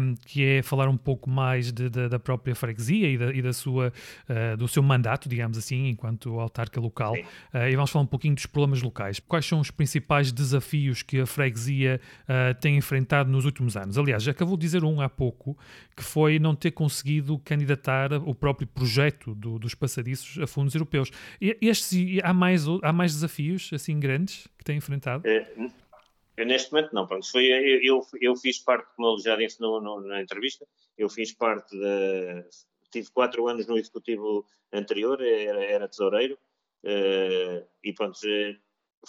um, 0.00 0.14
que 0.26 0.44
é 0.44 0.62
falar 0.62 0.88
um 0.88 0.96
pouco 0.96 1.28
mais 1.28 1.72
de, 1.72 1.90
de, 1.90 2.08
da 2.08 2.18
própria 2.18 2.54
freguesia 2.54 3.08
e, 3.08 3.18
da, 3.18 3.32
e 3.32 3.42
da 3.42 3.52
sua, 3.52 3.92
uh, 4.28 4.56
do 4.56 4.68
seu 4.68 4.82
mandato, 4.82 5.28
digamos 5.28 5.58
assim, 5.58 5.88
enquanto 5.88 6.38
autarca 6.38 6.80
local. 6.80 7.14
Uh, 7.14 7.68
e 7.70 7.74
vamos 7.74 7.90
falar 7.90 8.04
um 8.04 8.08
pouquinho 8.08 8.34
dos 8.34 8.46
problemas 8.46 8.82
locais. 8.82 9.18
Quais 9.20 9.44
são 9.44 9.60
os 9.60 9.70
principais 9.70 10.30
desafios 10.30 11.02
que 11.02 11.20
a 11.20 11.26
freguesia 11.26 12.00
uh, 12.22 12.58
tem 12.60 12.76
enfrentado 12.76 13.30
nos 13.30 13.44
últimos 13.44 13.76
anos? 13.76 13.98
Aliás, 13.98 14.22
já 14.22 14.30
acabou 14.30 14.56
de 14.56 14.62
dizer 14.62 14.84
um 14.84 15.00
há 15.00 15.08
pouco, 15.08 15.56
que 15.96 16.04
foi 16.04 16.38
não 16.38 16.54
ter 16.54 16.70
conseguido 16.70 17.38
candidatar 17.38 18.12
o 18.12 18.34
próprio 18.34 18.68
projeto 18.68 19.34
do, 19.34 19.58
dos 19.58 19.74
passadiços 19.74 20.42
a 20.42 20.46
fundos 20.46 20.74
europeus. 20.74 21.10
E, 21.40 21.55
estes, 21.60 22.20
há, 22.22 22.32
mais, 22.32 22.64
há 22.82 22.92
mais 22.92 23.14
desafios 23.14 23.70
assim 23.72 23.98
grandes 23.98 24.46
que 24.58 24.64
têm 24.64 24.76
enfrentado? 24.76 25.26
É, 25.26 26.44
neste 26.44 26.72
momento 26.72 26.94
não, 26.94 27.06
pronto, 27.06 27.30
foi, 27.30 27.46
eu, 27.46 27.82
eu, 27.82 28.06
eu, 28.20 28.36
fiz 28.36 28.58
parte, 28.58 28.88
como 28.94 29.14
ele 29.14 29.22
já 29.22 29.36
disse 29.36 29.60
no, 29.60 29.80
no, 29.80 30.00
na 30.02 30.20
entrevista, 30.20 30.66
eu 30.96 31.08
fiz 31.08 31.32
parte 31.32 31.78
da... 31.78 32.44
Tive 32.90 33.10
quatro 33.10 33.46
anos 33.48 33.66
no 33.66 33.76
executivo 33.76 34.46
anterior, 34.72 35.20
era, 35.20 35.64
era 35.64 35.88
tesoureiro, 35.88 36.38
uh, 36.84 37.66
e 37.82 37.92
pronto, 37.92 38.18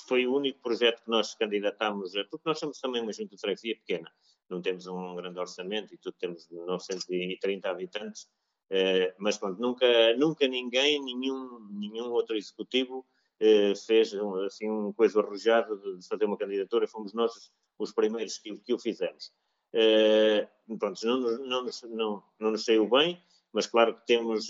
foi 0.08 0.26
o 0.26 0.36
único 0.36 0.60
projeto 0.60 1.04
que 1.04 1.10
nós 1.10 1.36
candidatámos, 1.36 2.14
porque 2.30 2.44
nós 2.46 2.60
somos 2.60 2.80
também 2.80 3.02
uma 3.02 3.14
junta 3.14 3.36
de 3.36 3.42
freguesia 3.42 3.76
pequena, 3.76 4.12
não 4.50 4.62
temos 4.62 4.88
um 4.88 5.16
grande 5.16 5.40
orçamento 5.40 5.94
e 5.94 5.98
tudo, 5.98 6.16
temos 6.20 6.50
930 6.50 7.70
habitantes, 7.70 8.28
eh, 8.70 9.14
mas 9.18 9.38
pronto, 9.38 9.60
nunca, 9.62 10.16
nunca 10.16 10.48
ninguém, 10.48 11.04
nenhum, 11.04 11.68
nenhum 11.72 12.12
outro 12.12 12.36
executivo 12.36 13.06
eh, 13.40 13.74
fez 13.76 14.14
assim 14.46 14.70
uma 14.70 14.94
coisa 14.94 15.20
arrojada 15.20 15.76
de 15.76 16.08
fazer 16.08 16.26
uma 16.26 16.38
candidatura, 16.38 16.88
fomos 16.88 17.14
nós 17.14 17.52
os 17.80 17.92
primeiros 17.92 18.38
que, 18.38 18.58
que 18.58 18.74
o 18.74 18.80
fizemos. 18.80 19.32
Eh, 19.74 20.48
pronto, 20.80 21.00
não, 21.06 21.20
não, 21.20 21.66
não, 21.90 22.24
não 22.40 22.52
nos 22.52 22.66
saiu 22.66 22.90
bem, 22.90 23.22
mas 23.54 23.68
claro 23.68 23.96
que 23.96 24.06
temos 24.06 24.48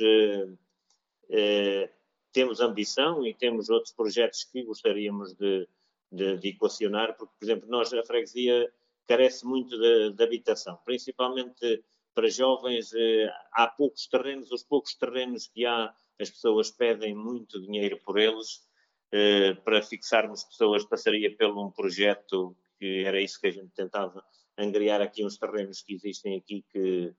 temos 2.31 2.61
ambição 2.61 3.25
e 3.25 3.33
temos 3.33 3.67
outros 3.67 3.93
projetos 3.93 4.43
que 4.43 4.63
gostaríamos 4.63 5.33
de, 5.33 5.67
de, 6.11 6.37
de 6.37 6.49
equacionar, 6.49 7.17
porque, 7.17 7.33
por 7.39 7.45
exemplo, 7.45 7.67
nós, 7.67 7.91
a 7.93 8.03
freguesia, 8.03 8.71
carece 9.07 9.45
muito 9.45 9.77
de, 9.77 10.11
de 10.11 10.23
habitação, 10.23 10.77
principalmente 10.85 11.83
para 12.17 12.29
jovens. 12.29 12.91
Eh, 12.95 13.29
há 13.53 13.67
poucos 13.67 14.07
terrenos, 14.07 14.51
os 14.51 14.63
poucos 14.63 14.95
terrenos 14.95 15.47
que 15.47 15.67
há, 15.67 15.93
as 16.19 16.31
pessoas 16.31 16.71
pedem 16.71 17.13
muito 17.13 17.61
dinheiro 17.61 17.99
por 18.03 18.17
eles. 18.17 18.65
Eh, 19.13 19.53
para 19.63 19.83
fixarmos 19.83 20.43
pessoas, 20.43 20.83
passaria 20.83 21.35
pelo 21.37 21.63
um 21.63 21.71
projeto 21.71 22.57
que 22.79 23.03
era 23.05 23.21
isso 23.21 23.39
que 23.39 23.47
a 23.47 23.51
gente 23.51 23.69
tentava 23.75 24.23
angriar 24.57 24.99
aqui 24.99 25.23
uns 25.23 25.37
terrenos 25.37 25.81
que 25.83 25.93
existem 25.93 26.35
aqui 26.35 26.65
que 26.71 27.13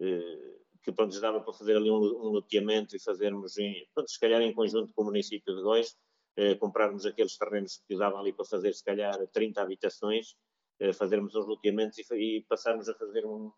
eh, 0.00 0.56
que 0.82 0.92
pronto, 0.92 1.18
dava 1.20 1.40
para 1.40 1.52
fazer 1.52 1.76
ali 1.76 1.90
um, 1.90 1.96
um 1.96 2.30
loteamento 2.30 2.94
e 2.94 3.00
fazermos, 3.00 3.58
em, 3.58 3.88
pronto, 3.92 4.08
se 4.08 4.20
calhar 4.20 4.40
em 4.40 4.54
conjunto 4.54 4.92
com 4.94 5.02
o 5.02 5.06
município 5.06 5.56
de 5.56 5.62
Góis, 5.62 5.96
eh, 6.36 6.54
comprarmos 6.56 7.04
aqueles 7.06 7.36
terrenos 7.36 7.82
que 7.88 7.96
davam 7.96 8.20
ali 8.20 8.32
para 8.32 8.44
fazer 8.44 8.72
se 8.74 8.84
calhar 8.84 9.16
30 9.32 9.62
habitações, 9.62 10.36
eh, 10.78 10.92
fazermos 10.92 11.34
uns 11.34 11.46
loteamentos 11.46 11.98
e, 11.98 12.36
e 12.38 12.42
passarmos 12.42 12.88
a 12.88 12.94
fazer 12.94 13.26
um, 13.26 13.50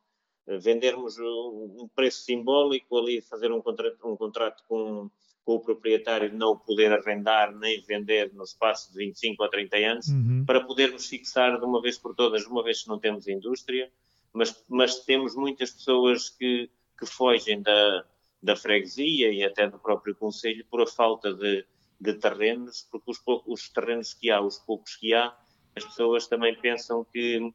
vendermos 0.60 1.18
um, 1.18 1.76
um 1.82 1.88
preço 1.94 2.22
simbólico 2.22 2.98
ali, 2.98 3.20
fazer 3.20 3.52
um 3.52 3.60
contrato, 3.60 3.98
um 4.04 4.16
contrato 4.16 4.64
com, 4.68 5.10
com 5.44 5.54
o 5.54 5.60
proprietário 5.60 6.32
não 6.32 6.56
poder 6.56 6.92
arrendar 6.92 7.54
nem 7.54 7.82
vender 7.82 8.32
no 8.32 8.44
espaço 8.44 8.92
de 8.92 8.98
25 8.98 9.42
ou 9.42 9.48
30 9.48 9.76
anos, 9.76 10.08
uhum. 10.08 10.44
para 10.46 10.64
podermos 10.64 11.06
fixar 11.06 11.58
de 11.58 11.64
uma 11.64 11.82
vez 11.82 11.98
por 11.98 12.14
todas, 12.14 12.46
uma 12.46 12.62
vez 12.62 12.82
que 12.82 12.88
não 12.88 12.98
temos 12.98 13.28
indústria, 13.28 13.90
mas, 14.32 14.64
mas 14.68 15.04
temos 15.04 15.34
muitas 15.34 15.70
pessoas 15.70 16.28
que 16.30 16.70
que 16.98 17.06
fogem 17.06 17.62
da, 17.62 18.04
da 18.42 18.56
freguesia 18.56 19.32
e 19.32 19.44
até 19.44 19.68
do 19.68 19.78
próprio 19.78 20.14
Conselho 20.16 20.66
por 20.68 20.82
a 20.82 20.86
falta 20.86 21.32
de, 21.32 21.64
de 22.00 22.14
terrenos, 22.14 22.86
porque 22.90 23.10
os, 23.10 23.22
os 23.46 23.68
terrenos 23.68 24.12
que 24.12 24.30
há, 24.30 24.40
os 24.40 24.58
poucos 24.58 24.96
que 24.96 25.14
há, 25.14 25.34
as 25.76 25.84
pessoas 25.84 26.26
também 26.26 26.56
pensam 26.60 27.04
que, 27.04 27.52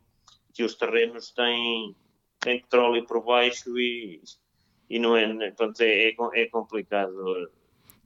que 0.53 0.63
os 0.63 0.75
terrenos 0.75 1.31
têm, 1.31 1.93
têm 2.43 2.59
petróleo 2.59 3.05
por 3.05 3.23
baixo 3.23 3.77
e, 3.77 4.21
e 4.89 4.99
não 4.99 5.15
é, 5.15 5.27
portanto, 5.51 5.81
é, 5.81 6.09
é, 6.09 6.15
é 6.35 6.45
complicado 6.47 7.49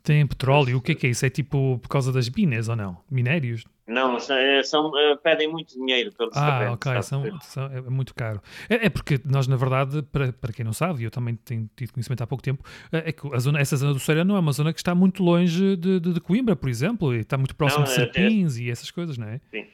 tem 0.07 0.25
petróleo, 0.25 0.77
o 0.77 0.81
que 0.81 0.93
é 0.93 0.95
que 0.95 1.05
é 1.05 1.09
isso? 1.09 1.25
É 1.25 1.29
tipo 1.29 1.77
por 1.79 1.89
causa 1.89 2.13
das 2.13 2.29
minas 2.29 2.69
ou 2.69 2.77
não? 2.77 2.97
Minérios? 3.11 3.65
Não, 3.85 4.17
são, 4.19 4.37
é, 4.37 5.11
é, 5.11 5.15
pedem 5.17 5.51
muito 5.51 5.73
dinheiro 5.73 6.13
pelos 6.13 6.35
Ah, 6.35 6.71
ok, 6.71 7.01
são, 7.03 7.39
são, 7.41 7.65
é 7.65 7.81
muito 7.81 8.15
caro. 8.15 8.41
É, 8.69 8.85
é, 8.85 8.89
porque 8.89 9.19
nós, 9.25 9.47
na 9.47 9.57
verdade, 9.57 10.01
para, 10.03 10.31
para 10.31 10.53
quem 10.53 10.63
não 10.63 10.71
sabe, 10.71 11.03
eu 11.03 11.11
também 11.11 11.35
tenho 11.35 11.69
tido 11.75 11.91
conhecimento 11.91 12.21
há 12.21 12.27
pouco 12.27 12.41
tempo, 12.41 12.63
é, 12.89 13.09
é 13.09 13.11
que 13.11 13.27
a 13.33 13.39
zona, 13.39 13.59
essa 13.59 13.75
zona 13.75 13.93
do 13.93 13.99
Ceará 13.99 14.23
não 14.23 14.37
é 14.37 14.39
uma 14.39 14.53
zona 14.53 14.71
que 14.71 14.79
está 14.79 14.95
muito 14.95 15.21
longe 15.21 15.75
de, 15.75 15.99
de, 15.99 16.13
de 16.13 16.21
Coimbra, 16.21 16.55
por 16.55 16.69
exemplo, 16.69 17.13
e 17.13 17.19
está 17.19 17.37
muito 17.37 17.55
próximo 17.55 17.83
não, 17.83 17.89
de 17.89 17.95
Serpins 17.95 18.57
e 18.57 18.69
essas 18.69 18.89
coisas, 18.89 19.17
não 19.17 19.27
é? 19.27 19.41
Sim. 19.51 19.65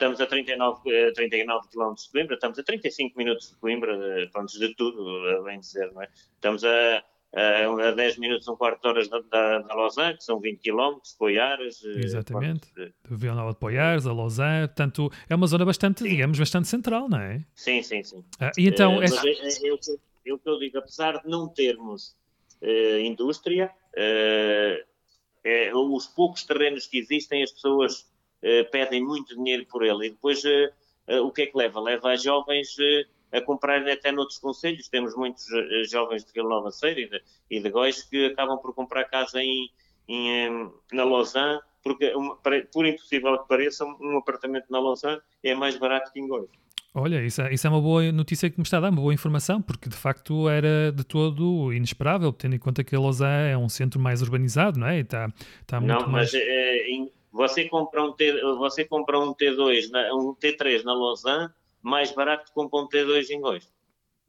Estamos 0.00 0.18
a 0.18 0.26
39, 0.26 1.12
39 1.12 1.68
km 1.68 1.94
de 1.94 2.10
Coimbra, 2.10 2.34
estamos 2.34 2.58
a 2.58 2.62
35 2.62 3.18
minutos 3.18 3.50
de 3.50 3.56
Coimbra, 3.56 4.30
antes 4.34 4.58
de 4.58 4.74
tudo, 4.74 5.44
bem 5.44 5.60
dizer, 5.60 5.92
não 5.92 6.00
é? 6.00 6.08
Estamos 6.36 6.64
a 6.64 7.04
uh, 7.34 7.80
a 7.82 7.90
10 7.90 8.16
minutos, 8.16 8.48
um 8.48 8.56
quarto 8.56 8.80
de 8.80 8.88
horas 8.88 9.08
da, 9.10 9.20
da, 9.20 9.58
da 9.58 9.74
Lausanne, 9.74 10.16
que 10.16 10.24
são 10.24 10.40
20 10.40 10.58
km, 10.62 10.96
Poiares. 11.18 11.84
Eh, 11.84 12.00
Exatamente, 12.02 12.72
de... 12.74 12.86
de 12.86 12.94
Vila 13.10 13.34
Nova 13.34 13.52
de 13.52 13.58
Poiares, 13.58 14.06
a 14.06 14.12
Lausanne, 14.14 14.68
portanto 14.68 15.12
é 15.28 15.34
uma 15.34 15.46
zona 15.46 15.66
bastante, 15.66 16.02
sim. 16.02 16.08
digamos, 16.08 16.38
bastante 16.38 16.68
central, 16.68 17.06
não 17.06 17.20
é? 17.20 17.44
Sim, 17.54 17.82
sim, 17.82 18.02
sim. 18.02 18.24
Ah, 18.40 18.52
e 18.56 18.68
então... 18.68 18.96
Uh, 18.96 19.02
essa... 19.02 19.22
eu, 19.62 19.78
eu, 20.24 20.38
que 20.38 20.48
eu 20.48 20.58
digo, 20.58 20.78
apesar 20.78 21.20
de 21.20 21.28
não 21.28 21.46
termos 21.46 22.16
uh, 22.62 23.00
indústria, 23.00 23.70
é, 23.94 25.74
os 25.74 26.06
poucos 26.06 26.42
terrenos 26.44 26.86
que 26.86 26.96
existem, 26.96 27.42
as 27.42 27.52
pessoas 27.52 28.09
pedem 28.70 29.04
muito 29.04 29.34
dinheiro 29.36 29.66
por 29.66 29.84
ele, 29.84 30.06
e 30.06 30.10
depois 30.10 30.42
o 31.22 31.30
que 31.30 31.42
é 31.42 31.46
que 31.46 31.56
leva? 31.56 31.80
Leva 31.80 32.08
a 32.08 32.16
jovens 32.16 32.76
a 33.32 33.40
comprar 33.40 33.86
até 33.88 34.12
noutros 34.12 34.38
conselhos. 34.38 34.88
Temos 34.88 35.14
muitos 35.16 35.46
eh, 35.50 35.84
jovens 35.84 36.24
de 36.24 36.32
Vila 36.32 36.48
Nova 36.48 36.70
Ceira 36.70 37.00
e 37.00 37.08
de, 37.08 37.22
e 37.50 37.60
de 37.60 37.70
Góis 37.70 38.02
que 38.02 38.26
acabam 38.26 38.58
por 38.58 38.74
comprar 38.74 39.04
casa 39.04 39.42
em, 39.42 39.70
em 40.08 40.70
na 40.92 41.04
Lausanne, 41.04 41.60
porque, 41.82 42.12
por 42.72 42.86
impossível 42.86 43.38
que 43.38 43.48
pareça, 43.48 43.84
um 43.84 44.18
apartamento 44.18 44.66
na 44.70 44.80
Lausanne 44.80 45.20
é 45.42 45.54
mais 45.54 45.76
barato 45.76 46.12
que 46.12 46.20
em 46.20 46.26
Góis. 46.26 46.50
Olha, 46.92 47.24
isso 47.24 47.40
é, 47.40 47.54
isso 47.54 47.64
é 47.68 47.70
uma 47.70 47.80
boa 47.80 48.10
notícia 48.10 48.50
que 48.50 48.58
me 48.58 48.64
está 48.64 48.78
a 48.78 48.80
dar, 48.80 48.90
uma 48.90 49.00
boa 49.00 49.14
informação, 49.14 49.62
porque 49.62 49.88
de 49.88 49.94
facto 49.94 50.48
era 50.48 50.90
de 50.90 51.04
todo 51.04 51.72
inesperável, 51.72 52.32
tendo 52.32 52.56
em 52.56 52.58
conta 52.58 52.82
que 52.82 52.96
a 52.96 52.98
Lausanne 52.98 53.52
é 53.52 53.56
um 53.56 53.68
centro 53.68 54.00
mais 54.00 54.20
urbanizado, 54.22 54.76
não 54.80 54.88
é? 54.88 54.98
E 54.98 55.02
está, 55.02 55.32
está 55.60 55.80
muito 55.80 56.00
não, 56.00 56.08
mais... 56.08 56.32
mas 56.32 56.34
é, 56.34 56.90
você, 57.32 57.68
compra 57.68 58.02
um 58.02 58.12
T, 58.12 58.40
você 58.58 58.84
compra 58.84 59.18
um 59.18 59.34
T2, 59.34 59.90
um 60.12 60.34
T3 60.34 60.82
na 60.82 60.94
Lausanne 60.94 61.50
mais 61.82 62.12
barato 62.12 62.46
que 62.46 62.52
compra 62.52 62.80
um 62.80 62.88
T2 62.88 63.30
em 63.30 63.40
Góis. 63.40 63.70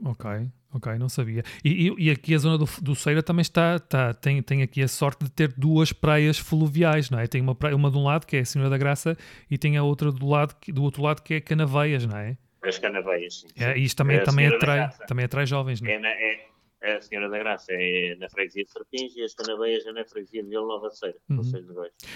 Ok, 0.03 0.29
ok, 0.73 0.97
não 0.97 1.07
sabia. 1.07 1.43
E, 1.63 1.87
e, 1.87 2.07
e, 2.07 2.09
aqui 2.09 2.33
a 2.33 2.37
zona 2.37 2.57
do, 2.57 2.65
do 2.81 2.95
Ceira 2.95 3.21
também 3.21 3.41
está, 3.41 3.75
está 3.75 4.13
tem, 4.13 4.41
tem 4.41 4.63
aqui 4.63 4.81
a 4.81 4.87
sorte 4.87 5.25
de 5.25 5.31
ter 5.31 5.53
duas 5.55 5.93
praias 5.93 6.39
fluviais, 6.39 7.09
não 7.11 7.19
é? 7.19 7.27
Tem 7.27 7.39
uma 7.39 7.53
praia, 7.53 7.75
uma 7.75 7.91
de 7.91 7.97
um 7.97 8.03
lado 8.03 8.25
que 8.25 8.37
é 8.37 8.39
a 8.39 8.45
Senhora 8.45 8.69
da 8.69 8.77
Graça 8.77 9.15
e 9.49 9.57
tem 9.57 9.77
a 9.77 9.83
outra 9.83 10.11
do, 10.11 10.27
lado, 10.27 10.55
do 10.69 10.81
outro 10.81 11.03
lado 11.03 11.21
que 11.21 11.35
é 11.35 11.41
Canaveias, 11.41 12.05
não 12.05 12.17
é? 12.17 12.35
As 12.63 12.79
Canaveias, 12.79 13.41
sim. 13.41 13.47
É, 13.57 13.77
isto 13.77 13.97
também, 13.97 14.17
é 14.17 14.23
também, 14.23 14.47
atrai, 14.47 14.89
também 15.07 15.25
atrai 15.25 15.45
jovens, 15.45 15.81
não 15.81 15.89
é? 15.89 15.93
é, 15.93 16.33
é 16.33 16.50
é 16.81 16.93
a 16.95 17.01
Senhora 17.01 17.29
da 17.29 17.37
Graça 17.37 17.67
é 17.71 18.15
na 18.15 18.29
freguesia 18.29 18.63
de 18.63 18.71
Serpins 18.71 19.15
e 19.15 19.21
as 19.21 19.33
Canaveias 19.33 19.85
é 19.85 19.91
na 19.91 20.03
freguesia 20.03 20.43
de 20.43 20.49
Vila 20.49 20.65
Nova 20.65 20.89
de 20.89 20.97
Ceira, 20.97 21.17
uhum. 21.29 21.41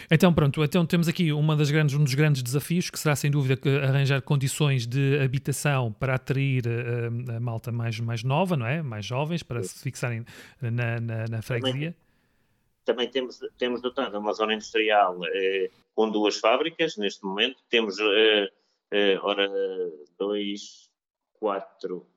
Então 0.09 0.33
pronto, 0.33 0.63
então 0.63 0.85
temos 0.85 1.07
aqui 1.07 1.31
uma 1.31 1.55
das 1.55 1.69
grandes, 1.69 1.95
um 1.95 2.03
dos 2.03 2.13
grandes 2.13 2.41
desafios 2.41 2.89
que 2.89 2.97
será 2.97 3.15
sem 3.15 3.29
dúvida 3.29 3.59
arranjar 3.83 4.21
condições 4.21 4.87
de 4.87 5.19
habitação 5.19 5.93
para 5.93 6.15
atrair 6.15 6.63
uh, 6.65 7.35
a 7.35 7.39
malta 7.39 7.71
mais, 7.71 7.99
mais 7.99 8.23
nova, 8.23 8.57
não 8.57 8.65
é? 8.65 8.81
Mais 8.81 9.05
jovens, 9.05 9.43
para 9.43 9.61
Sim. 9.61 9.69
se 9.69 9.83
fixarem 9.83 10.25
na, 10.61 10.99
na, 10.99 11.27
na 11.27 11.41
freguesia. 11.41 11.91
Também, 11.91 12.05
também, 12.85 13.09
temos, 13.09 13.39
temos 13.57 13.81
dotado 13.81 14.17
uma 14.17 14.33
zona 14.33 14.53
industrial 14.53 15.19
eh, 15.25 15.69
com 15.93 16.09
duas 16.09 16.37
fábricas 16.37 16.95
neste 16.97 17.23
momento. 17.25 17.57
Temos, 17.67 17.97
eh, 17.99 18.51
eh, 18.91 19.19
ora, 19.21 19.49
dois, 20.17 20.89
quatro, 21.33 22.07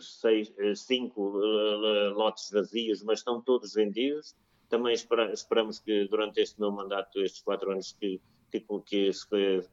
seis, 0.00 0.52
eh, 0.58 0.74
cinco 0.74 1.40
eh, 1.40 2.08
lotes 2.10 2.50
vazios, 2.50 3.02
mas 3.02 3.20
estão 3.20 3.40
todos 3.40 3.74
vendidos. 3.74 4.34
Também 4.68 4.94
espera, 4.94 5.32
esperamos 5.32 5.78
que 5.78 6.06
durante 6.08 6.40
este 6.40 6.58
meu 6.60 6.72
mandato, 6.72 7.22
estes 7.22 7.42
quatro 7.42 7.70
anos, 7.70 7.92
que, 7.92 8.20
que, 8.50 8.64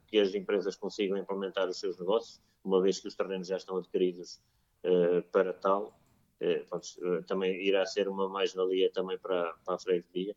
que, 0.08 0.20
as 0.20 0.36
empresas 0.36 0.76
consigam 0.76 1.18
implementar 1.18 1.68
os 1.68 1.80
seus 1.80 1.98
negócios, 1.98 2.42
uma 2.64 2.82
vez 2.82 3.00
que 3.00 3.08
os 3.08 3.16
terrenos 3.16 3.48
já 3.48 3.58
estão 3.58 3.78
adquiridos 3.78 4.40
uh, 4.84 5.24
para 5.32 5.54
tal. 5.54 6.00
Uh, 6.42 7.24
também 7.24 7.56
irá 7.66 7.86
ser 7.86 8.08
uma 8.08 8.28
mais-valia 8.28 8.92
também 8.92 9.18
para, 9.18 9.54
para 9.66 9.76
a 9.76 9.80
freguesia. 9.80 10.36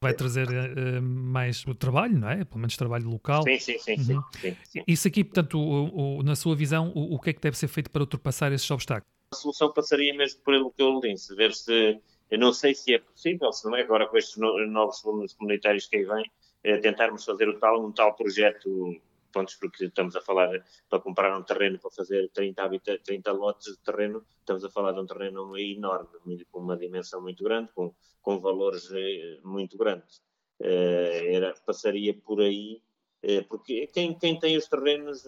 Vai 0.00 0.14
trazer 0.14 0.46
uh, 0.48 1.02
mais 1.02 1.64
o 1.66 1.74
trabalho, 1.74 2.16
não 2.16 2.30
é? 2.30 2.44
Pelo 2.44 2.60
menos 2.60 2.76
trabalho 2.76 3.08
local. 3.08 3.42
Sim, 3.42 3.58
sim, 3.58 3.78
sim. 3.78 4.14
Uhum. 4.14 4.22
sim, 4.40 4.56
sim, 4.62 4.82
Isso 4.86 5.08
aqui, 5.08 5.24
portanto, 5.24 5.58
o, 5.58 6.18
o, 6.18 6.22
na 6.22 6.36
sua 6.36 6.54
visão, 6.54 6.92
o, 6.94 7.16
o, 7.16 7.18
que 7.18 7.30
é 7.30 7.32
que 7.32 7.40
deve 7.40 7.58
ser 7.58 7.66
feito 7.66 7.90
para 7.90 8.02
ultrapassar 8.02 8.52
esses 8.52 8.70
obstáculos? 8.70 9.12
A 9.32 9.36
solução 9.36 9.72
passaria 9.72 10.14
mesmo 10.14 10.40
por 10.42 10.54
o 10.54 10.70
que 10.70 10.80
eu 10.80 11.00
lhe 11.00 11.12
disse, 11.12 11.34
ver 11.34 11.52
se, 11.52 12.00
eu 12.30 12.38
não 12.38 12.52
sei 12.52 12.74
se 12.74 12.94
é 12.94 12.98
possível, 12.98 13.52
se 13.52 13.64
não 13.66 13.76
é, 13.76 13.82
agora 13.82 14.06
com 14.06 14.16
estes 14.16 14.36
novos 14.36 15.02
volumes 15.02 15.34
comunitários 15.34 15.86
que 15.86 15.96
aí 15.96 16.04
vêm, 16.04 16.30
é 16.62 16.78
tentarmos 16.78 17.24
fazer 17.24 17.48
o 17.48 17.58
tal, 17.58 17.84
um 17.84 17.92
tal 17.92 18.14
projeto 18.14 18.96
pontos, 19.38 19.54
porque 19.54 19.84
estamos 19.84 20.16
a 20.16 20.20
falar 20.20 20.50
para 20.88 21.00
comprar 21.00 21.38
um 21.38 21.42
terreno 21.42 21.78
para 21.78 21.90
fazer 21.90 22.28
30, 22.30 22.62
habita, 22.62 22.98
30 22.98 23.32
lotes 23.32 23.72
de 23.72 23.78
terreno, 23.78 24.24
estamos 24.40 24.64
a 24.64 24.70
falar 24.70 24.92
de 24.92 25.00
um 25.00 25.06
terreno 25.06 25.56
enorme, 25.56 26.44
com 26.50 26.60
uma 26.60 26.76
dimensão 26.76 27.22
muito 27.22 27.44
grande, 27.44 27.72
com, 27.72 27.94
com 28.20 28.40
valores 28.40 28.90
eh, 28.92 29.38
muito 29.44 29.78
grandes. 29.78 30.20
Uh, 30.60 31.30
era, 31.30 31.54
passaria 31.64 32.12
por 32.12 32.40
aí, 32.40 32.82
uh, 33.22 33.44
porque 33.48 33.86
quem, 33.86 34.18
quem 34.18 34.36
tem 34.36 34.56
os 34.56 34.66
terrenos, 34.66 35.24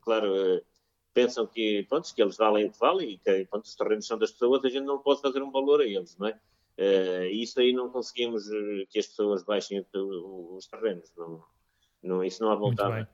claro, 0.00 0.62
pensam 1.12 1.44
que, 1.48 1.84
pronto, 1.88 2.14
que 2.14 2.22
eles 2.22 2.36
valem 2.36 2.66
o 2.66 2.70
que 2.70 2.78
valem 2.78 3.10
e 3.10 3.18
que 3.18 3.44
pronto, 3.46 3.64
os 3.64 3.74
terrenos 3.74 4.06
são 4.06 4.16
das 4.16 4.30
pessoas, 4.30 4.64
a 4.64 4.68
gente 4.68 4.84
não 4.84 4.98
pode 4.98 5.20
fazer 5.20 5.42
um 5.42 5.50
valor 5.50 5.80
a 5.80 5.84
eles, 5.84 6.16
não 6.16 6.28
é? 6.28 6.38
Uh, 6.78 7.26
isso 7.32 7.60
aí 7.60 7.72
não 7.72 7.90
conseguimos 7.90 8.48
que 8.88 8.98
as 9.00 9.06
pessoas 9.06 9.42
baixem 9.42 9.84
os 9.92 10.66
terrenos. 10.68 11.12
Não, 11.16 11.44
não, 12.02 12.24
isso 12.24 12.42
não 12.42 12.50
há 12.50 12.54
vontade. 12.54 13.08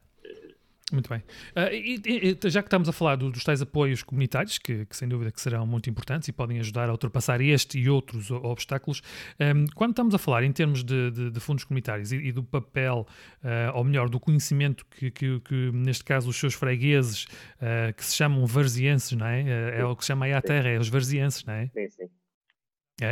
Muito 0.90 1.10
bem. 1.10 1.18
Uh, 1.54 1.72
e, 1.72 2.00
e, 2.42 2.50
já 2.50 2.62
que 2.62 2.68
estamos 2.68 2.88
a 2.88 2.92
falar 2.92 3.16
do, 3.16 3.30
dos 3.30 3.44
tais 3.44 3.60
apoios 3.60 4.02
comunitários, 4.02 4.56
que, 4.56 4.86
que, 4.86 4.96
sem 4.96 5.06
dúvida 5.06 5.30
que 5.30 5.40
serão 5.40 5.66
muito 5.66 5.90
importantes 5.90 6.28
e 6.28 6.32
podem 6.32 6.58
ajudar 6.60 6.88
a 6.88 6.92
ultrapassar 6.92 7.40
este 7.42 7.78
e 7.78 7.90
outros 7.90 8.30
obstáculos, 8.30 9.02
um, 9.38 9.66
quando 9.74 9.90
estamos 9.90 10.14
a 10.14 10.18
falar 10.18 10.44
em 10.44 10.52
termos 10.52 10.82
de, 10.82 11.10
de, 11.10 11.30
de 11.30 11.40
fundos 11.40 11.64
comunitários 11.64 12.10
e, 12.10 12.16
e, 12.16 12.32
do 12.32 12.42
papel, 12.42 13.06
uh, 13.42 13.76
ou 13.76 13.84
melhor, 13.84 14.08
do 14.08 14.18
conhecimento 14.18 14.86
que, 14.86 15.10
que, 15.10 15.40
que 15.40 15.70
neste 15.72 16.04
caso, 16.04 16.30
os 16.30 16.36
seus 16.36 16.54
fregueses, 16.54 17.24
uh, 17.56 17.92
que 17.94 18.04
se 18.04 18.16
chamam 18.16 18.46
varzienses, 18.46 19.12
não 19.12 19.26
é? 19.26 19.80
é 19.80 19.84
o 19.84 19.94
que 19.94 20.04
se 20.04 20.08
chama 20.08 20.24
aí 20.24 20.32
à 20.32 20.40
terra, 20.40 20.70
é 20.70 20.78
os 20.78 20.88
varzienses, 20.88 21.44
não 21.44 21.52
é? 21.52 21.66
Sim, 21.66 21.88
sim. 21.90 22.08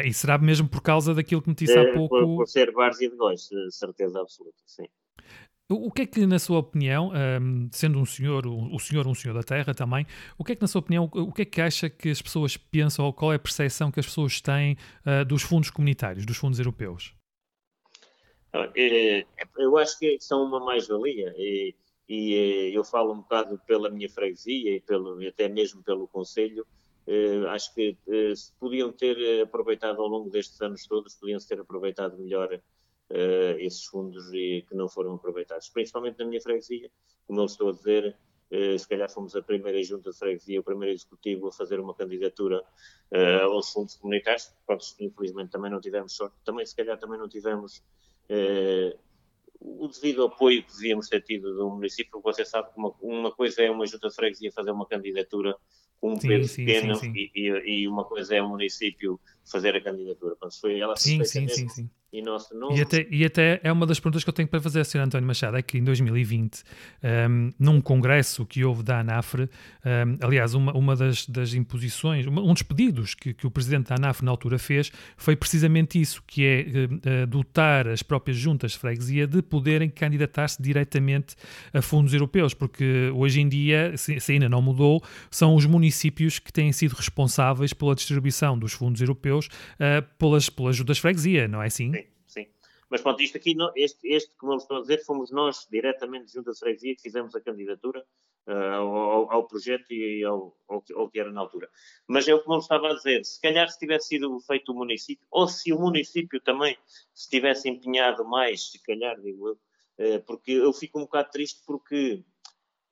e 0.07 0.15
será 0.15 0.39
mesmo 0.39 0.67
por 0.67 0.81
causa 0.81 1.15
daquilo 1.15 1.43
que 1.43 1.49
me 1.51 1.55
disse 1.55 1.79
há 1.79 1.93
pouco? 1.93 2.19
Por, 2.19 2.37
por 2.37 2.49
ser 2.49 2.73
várzea 2.73 3.11
de 3.11 3.17
Góis, 3.17 3.49
certeza 3.71 4.21
absoluta, 4.21 4.63
sim. 4.65 4.87
O 5.69 5.91
que 5.91 6.03
é 6.03 6.07
que, 6.07 6.25
na 6.27 6.39
sua 6.39 6.61
opinião, 6.61 7.11
sendo 7.73 7.99
um 7.99 8.07
senhor, 8.07 8.47
o, 8.47 8.79
senhor 8.79 9.05
um 9.09 9.15
senhor 9.15 9.35
da 9.35 9.43
Terra 9.43 9.75
também, 9.75 10.07
o 10.39 10.45
que 10.45 10.53
é 10.53 10.55
que, 10.55 10.63
na 10.63 10.69
sua 10.69 10.79
opinião, 10.79 11.11
o 11.13 11.33
que 11.33 11.43
é 11.43 11.45
que 11.45 11.61
acha 11.61 11.91
que 11.91 12.09
as 12.09 12.23
pessoas 12.23 12.57
pensam 12.57 13.05
ou 13.05 13.13
qual 13.13 13.33
é 13.33 13.37
a 13.37 13.39
percepção 13.39 13.91
que 13.91 13.99
as 13.99 14.07
pessoas 14.07 14.41
têm 14.41 14.77
uh, 15.05 15.25
dos 15.25 15.43
fundos 15.43 15.69
comunitários, 15.71 16.25
dos 16.25 16.37
fundos 16.37 16.61
europeus? 16.61 17.13
É, 18.77 19.27
eu 19.59 19.77
acho 19.77 19.99
que 19.99 20.19
são 20.21 20.45
uma 20.45 20.61
mais-valia 20.61 21.35
e, 21.37 21.75
eh, 22.09 22.71
eu 22.73 22.85
falo 22.85 23.13
um 23.13 23.19
bocado 23.19 23.61
pela 23.67 23.91
minha 23.91 24.09
freguesia 24.09 24.77
e 24.77 24.81
pelo, 24.81 25.19
até 25.27 25.49
mesmo 25.49 25.83
pelo 25.83 26.07
Conselho. 26.07 26.65
Uh, 27.07 27.47
acho 27.49 27.73
que 27.75 27.97
uh, 28.07 28.35
se 28.35 28.53
podiam 28.55 28.91
ter 28.93 29.43
aproveitado 29.43 30.01
ao 30.01 30.09
longo 30.09 30.31
destes 30.31 30.61
anos 30.61 30.87
todos, 30.87 31.15
podiam 31.15 31.39
ter 31.39 31.61
aproveitado 31.61 32.19
melhor 32.19 32.61
uh, 33.11 33.59
esses 33.59 33.85
fundos 33.85 34.33
e 34.33 34.65
que 34.69 34.75
não 34.75 34.89
foram 34.89 35.15
aproveitados, 35.15 35.69
principalmente 35.69 36.19
na 36.19 36.25
minha 36.25 36.41
freguesia, 36.41 36.91
como 37.27 37.41
eu 37.41 37.45
estou 37.47 37.71
a 37.71 37.73
dizer, 37.73 38.17
uh, 38.51 38.79
se 38.79 38.89
calhar 38.89 39.11
fomos 39.11 39.35
a 39.37 39.43
primeira 39.43 39.83
junta 39.83 40.11
de 40.11 40.19
freguesia, 40.19 40.61
o 40.61 40.65
primeiro 40.65 40.95
executivo 40.95 41.49
a 41.49 41.53
fazer 41.53 41.81
uma 41.81 41.95
candidatura 41.95 42.63
uh, 43.13 43.45
aos 43.45 43.73
fundos 43.73 43.95
comunitários, 43.97 44.53
infelizmente 45.01 45.51
também 45.51 45.71
não 45.71 45.81
tivemos 45.81 46.15
sorte, 46.15 46.37
também 46.45 46.65
se 46.65 46.75
calhar 46.75 46.99
também 46.99 47.19
não 47.19 47.29
tivemos 47.29 47.83
o 49.61 49.89
devido 49.89 50.25
apoio 50.25 50.63
que 50.65 50.73
devíamos 50.73 51.09
ter 51.09 51.23
tido 51.23 51.55
do 51.55 51.71
município, 51.71 52.21
você 52.21 52.45
sabe 52.45 52.73
que 52.73 52.79
uma, 52.79 52.93
uma 53.01 53.33
coisa 53.33 53.63
é 53.63 53.71
uma 53.71 53.87
junta 53.87 54.09
de 54.09 54.15
freguesia 54.15 54.53
fazer 54.53 54.71
uma 54.71 54.87
candidatura 54.87 55.57
com 56.01 56.13
um 56.13 56.19
peso 56.19 56.57
pequeno 56.57 56.95
sim, 56.97 57.13
sim. 57.13 57.13
E, 57.15 57.31
e, 57.35 57.83
e, 57.83 57.89
uma 57.89 58.05
coisa 58.05 58.35
é 58.35 58.43
o 58.43 58.49
município 58.49 59.19
fazer 59.45 59.75
a 59.75 59.81
candidatura. 59.81 60.37
Portanto, 60.37 60.61
foi 60.61 60.79
ela 60.79 60.97
sim, 60.97 61.25
sim, 61.25 61.49
sim, 61.49 61.69
sim. 61.69 61.91
E, 62.17 62.23
nosso 62.23 62.49
e, 62.75 62.81
até, 62.81 63.07
e 63.11 63.25
até 63.27 63.61
é 63.63 63.71
uma 63.71 63.85
das 63.85 64.01
perguntas 64.01 64.25
que 64.25 64.31
eu 64.31 64.33
tenho 64.33 64.49
para 64.49 64.59
fazer 64.59 64.83
Sr. 64.87 65.01
António 65.01 65.27
Machado, 65.27 65.55
é 65.59 65.61
que 65.61 65.77
em 65.77 65.85
2020, 65.85 66.63
um, 67.29 67.53
num 67.59 67.79
congresso 67.79 68.47
que 68.47 68.65
houve 68.65 68.83
da 68.83 69.01
ANAFRE, 69.01 69.43
um, 69.43 70.25
aliás, 70.25 70.55
uma, 70.55 70.73
uma 70.73 70.97
das, 70.97 71.27
das 71.27 71.53
imposições, 71.53 72.25
uma, 72.25 72.41
um 72.41 72.55
dos 72.55 72.63
pedidos 72.63 73.15
que, 73.15 73.35
que 73.35 73.47
o 73.47 73.51
presidente 73.51 73.89
da 73.89 73.97
ANAFRE 73.97 74.25
na 74.25 74.31
altura 74.31 74.59
fez, 74.59 74.91
foi 75.15 75.37
precisamente 75.37 76.01
isso, 76.01 76.23
que 76.27 76.43
é 76.47 77.23
uh, 77.23 77.27
dotar 77.27 77.87
as 77.87 78.03
próprias 78.03 78.39
juntas 78.39 78.73
de 78.73 78.79
freguesia 78.79 79.27
de 79.27 79.43
poderem 79.43 79.91
candidatar-se 79.91 80.63
diretamente 80.63 81.37
a 81.71 81.83
fundos 81.83 82.15
europeus, 82.15 82.55
porque 82.55 83.11
hoje 83.15 83.43
em 83.43 83.49
dia, 83.49 83.95
se, 83.95 84.19
se 84.21 84.33
ainda 84.33 84.49
não 84.49 84.63
mudou, 84.63 85.05
são 85.31 85.55
os 85.55 85.67
municípios 85.67 86.39
que 86.39 86.51
têm 86.51 86.73
sido 86.73 86.95
responsáveis 86.95 87.75
pela 87.75 87.95
distribuição 87.95 88.59
dos 88.59 88.73
fundos 88.73 89.03
europeus 89.03 89.49
uh, 89.75 90.03
pelas, 90.19 90.49
pelas 90.49 90.75
juntas 90.77 90.97
de 90.97 91.03
freguesia, 91.03 91.47
não 91.47 91.63
é 91.63 91.67
assim? 91.67 91.93
Sim. 91.93 92.06
Mas 92.89 93.01
pronto, 93.01 93.21
isto 93.23 93.37
aqui, 93.37 93.57
este, 93.75 94.09
este, 94.09 94.33
como 94.37 94.53
eu 94.53 94.59
estou 94.59 94.79
a 94.79 94.81
dizer, 94.81 95.05
fomos 95.05 95.31
nós 95.31 95.67
diretamente 95.71 96.33
junto 96.33 96.47
da 96.47 96.55
freguesia 96.55 96.95
que 96.95 97.03
fizemos 97.03 97.35
a 97.35 97.41
candidatura 97.41 98.07
uh, 98.47 98.53
ao, 98.53 99.33
ao, 99.33 99.47
projeto 99.47 99.93
e 99.93 100.23
ao, 100.25 100.57
ao, 100.69 100.85
ao, 100.95 101.11
que 101.11 101.19
era 101.19 101.33
na 101.33 101.41
altura. 101.41 101.69
Mas 102.07 102.29
eu, 102.29 102.41
como 102.43 102.57
eu 102.57 102.61
estava 102.61 102.89
a 102.89 102.95
dizer, 102.95 103.25
se 103.25 103.41
calhar 103.41 103.69
se 103.69 103.79
tivesse 103.79 104.09
sido 104.09 104.39
feito 104.41 104.73
o 104.73 104.75
município, 104.75 105.27
ou 105.31 105.49
se 105.49 105.73
o 105.73 105.79
município 105.79 106.41
também 106.41 106.77
se 107.13 107.29
tivesse 107.29 107.69
empenhado 107.69 108.25
mais, 108.25 108.71
se 108.71 108.83
calhar, 108.83 109.21
digo 109.21 109.49
eu, 109.49 110.17
uh, 110.17 110.23
porque 110.25 110.53
eu 110.53 110.73
fico 110.73 110.99
um 110.99 111.03
bocado 111.03 111.31
triste 111.31 111.63
porque 111.67 112.25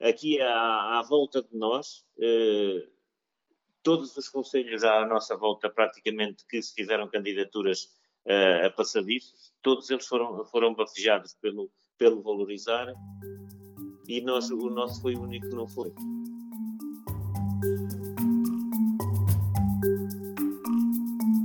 aqui 0.01 0.41
à, 0.41 0.99
à 0.99 1.03
volta 1.03 1.41
de 1.41 1.55
nós, 1.55 2.05
uh, 2.17 2.95
todos 3.81 4.17
os 4.17 4.27
conselhos 4.27 4.83
à 4.83 5.05
nossa 5.05 5.37
volta 5.37 5.69
praticamente 5.69 6.43
que 6.47 6.61
se 6.61 6.73
fizeram 6.73 7.07
candidaturas 7.07 7.83
uh, 8.25 8.65
a 8.65 8.69
passadiços, 8.71 9.53
todos 9.65 9.89
eles 9.89 10.05
foram, 10.05 10.45
foram 10.45 10.75
batizados 10.75 11.35
pelo, 11.41 11.71
pelo 11.97 12.21
valorizar 12.21 12.85
e 14.07 14.21
nós, 14.21 14.51
o 14.51 14.69
nosso 14.69 15.01
foi 15.01 15.15
o 15.15 15.23
único 15.23 15.49
que 15.49 15.55
não 15.55 15.67
foi. 15.67 15.91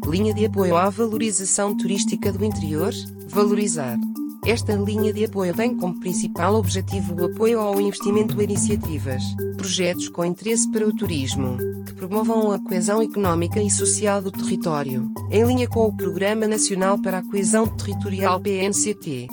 Linha 0.06 0.34
de 0.34 0.44
apoio 0.44 0.76
à 0.76 0.90
valorização 0.90 1.74
turística 1.74 2.30
do 2.30 2.44
interior, 2.44 2.92
valorizar. 3.26 3.96
Esta 4.44 4.74
linha 4.74 5.14
de 5.14 5.24
apoio 5.24 5.54
tem 5.54 5.74
como 5.74 5.98
principal 5.98 6.56
objetivo 6.56 7.14
o 7.14 7.24
apoio 7.24 7.58
ao 7.58 7.80
investimento 7.80 8.38
em 8.38 8.44
iniciativas, 8.44 9.22
projetos 9.56 10.10
com 10.10 10.26
interesse 10.26 10.70
para 10.70 10.86
o 10.86 10.94
turismo, 10.94 11.56
promovam 12.00 12.50
a 12.50 12.58
coesão 12.58 13.02
económica 13.02 13.60
e 13.60 13.68
social 13.70 14.22
do 14.22 14.32
território, 14.32 15.12
em 15.30 15.44
linha 15.44 15.68
com 15.68 15.86
o 15.86 15.94
Programa 15.94 16.48
Nacional 16.48 16.98
para 16.98 17.18
a 17.18 17.22
Coesão 17.22 17.66
Territorial 17.76 18.40
PNCT. 18.40 19.26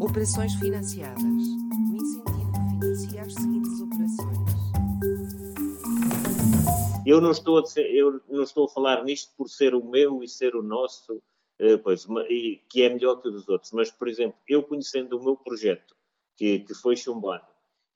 Operações 0.00 0.54
financiadas. 0.54 1.20
O 1.20 1.96
incentivo 1.96 2.52
financia 2.70 3.22
as 3.22 3.34
seguintes 3.34 3.80
operações. 3.80 4.38
Eu 7.04 7.20
não 7.20 7.32
estou 7.32 7.58
a, 7.58 7.62
dizer, 7.62 7.92
eu 7.92 8.20
não 8.30 8.44
estou 8.44 8.66
a 8.66 8.68
falar 8.68 9.02
nisto 9.02 9.32
por 9.36 9.48
ser 9.48 9.74
o 9.74 9.84
meu 9.84 10.22
e 10.22 10.28
ser 10.28 10.54
o 10.54 10.62
nosso 10.62 11.20
eh, 11.58 11.76
pois, 11.76 12.06
que 12.68 12.82
é 12.84 12.88
melhor 12.88 13.20
que 13.20 13.26
o 13.26 13.32
dos 13.32 13.48
outros. 13.48 13.72
Mas, 13.72 13.90
por 13.90 14.06
exemplo, 14.06 14.38
eu 14.48 14.62
conhecendo 14.62 15.18
o 15.18 15.24
meu 15.24 15.36
projeto, 15.36 15.92
que, 16.36 16.60
que 16.60 16.72
foi 16.72 16.96
chumbado, 16.96 17.46